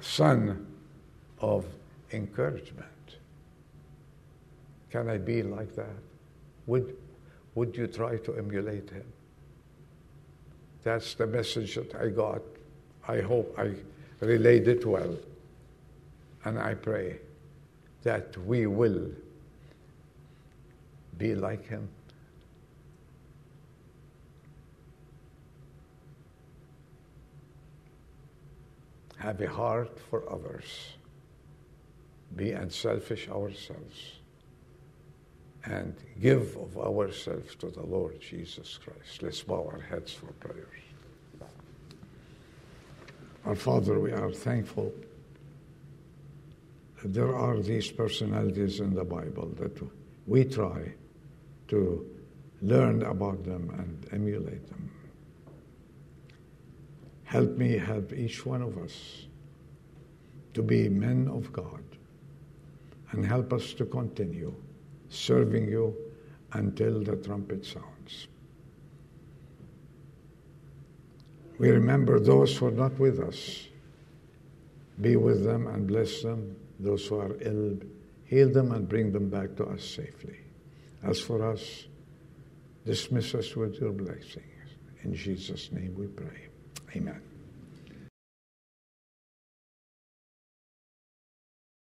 Son 0.00 0.66
of 1.40 1.66
encouragement. 2.12 2.88
Can 4.90 5.08
I 5.08 5.18
be 5.18 5.42
like 5.42 5.74
that? 5.76 5.96
Would, 6.66 6.96
would 7.54 7.76
you 7.76 7.86
try 7.86 8.16
to 8.18 8.36
emulate 8.36 8.90
him? 8.90 9.04
That's 10.82 11.14
the 11.14 11.26
message 11.26 11.74
that 11.74 11.94
I 11.94 12.08
got. 12.08 12.42
I 13.08 13.20
hope 13.20 13.54
I 13.58 13.72
relayed 14.20 14.68
it 14.68 14.86
well. 14.86 15.16
And 16.44 16.58
I 16.58 16.74
pray 16.74 17.18
that 18.02 18.36
we 18.46 18.66
will 18.66 19.10
be 21.18 21.34
like 21.34 21.66
him. 21.66 21.88
Have 29.24 29.40
a 29.40 29.48
heart 29.48 29.98
for 30.10 30.30
others. 30.30 30.66
Be 32.36 32.50
unselfish 32.50 33.26
ourselves. 33.30 34.20
And 35.64 35.94
give 36.20 36.54
of 36.58 36.76
ourselves 36.76 37.54
to 37.60 37.70
the 37.70 37.86
Lord 37.86 38.20
Jesus 38.20 38.78
Christ. 38.84 39.22
Let's 39.22 39.42
bow 39.42 39.66
our 39.72 39.80
heads 39.80 40.12
for 40.12 40.26
prayers. 40.46 40.82
Our 43.46 43.54
Father, 43.54 43.98
we 43.98 44.12
are 44.12 44.30
thankful 44.30 44.92
that 47.00 47.14
there 47.14 47.34
are 47.34 47.60
these 47.60 47.90
personalities 47.90 48.80
in 48.80 48.92
the 48.92 49.04
Bible 49.04 49.48
that 49.58 49.74
we 50.26 50.44
try 50.44 50.92
to 51.68 52.06
learn 52.60 53.02
about 53.04 53.42
them 53.42 53.70
and 53.78 54.06
emulate 54.12 54.68
them. 54.68 54.90
Help 57.34 57.56
me 57.56 57.76
help 57.76 58.12
each 58.12 58.46
one 58.46 58.62
of 58.62 58.78
us 58.78 59.26
to 60.52 60.62
be 60.62 60.88
men 60.88 61.26
of 61.26 61.52
God 61.52 61.82
and 63.10 63.26
help 63.26 63.52
us 63.52 63.72
to 63.74 63.84
continue 63.86 64.54
serving 65.08 65.66
you 65.68 65.96
until 66.52 67.02
the 67.02 67.16
trumpet 67.16 67.66
sounds. 67.66 68.28
We 71.58 71.70
remember 71.70 72.20
those 72.20 72.56
who 72.56 72.66
are 72.66 72.78
not 72.84 72.96
with 73.00 73.18
us. 73.18 73.66
Be 75.00 75.16
with 75.16 75.42
them 75.42 75.66
and 75.66 75.88
bless 75.88 76.22
them. 76.22 76.54
Those 76.78 77.04
who 77.08 77.18
are 77.18 77.36
ill, 77.40 77.78
heal 78.26 78.52
them 78.52 78.70
and 78.70 78.88
bring 78.88 79.10
them 79.10 79.28
back 79.28 79.56
to 79.56 79.64
us 79.64 79.82
safely. 79.82 80.38
As 81.02 81.18
for 81.18 81.44
us, 81.44 81.86
dismiss 82.86 83.34
us 83.34 83.56
with 83.56 83.80
your 83.80 83.90
blessings. 83.90 84.68
In 85.02 85.16
Jesus' 85.16 85.72
name 85.72 85.96
we 85.98 86.06
pray. 86.06 86.53
Amen. 86.96 87.33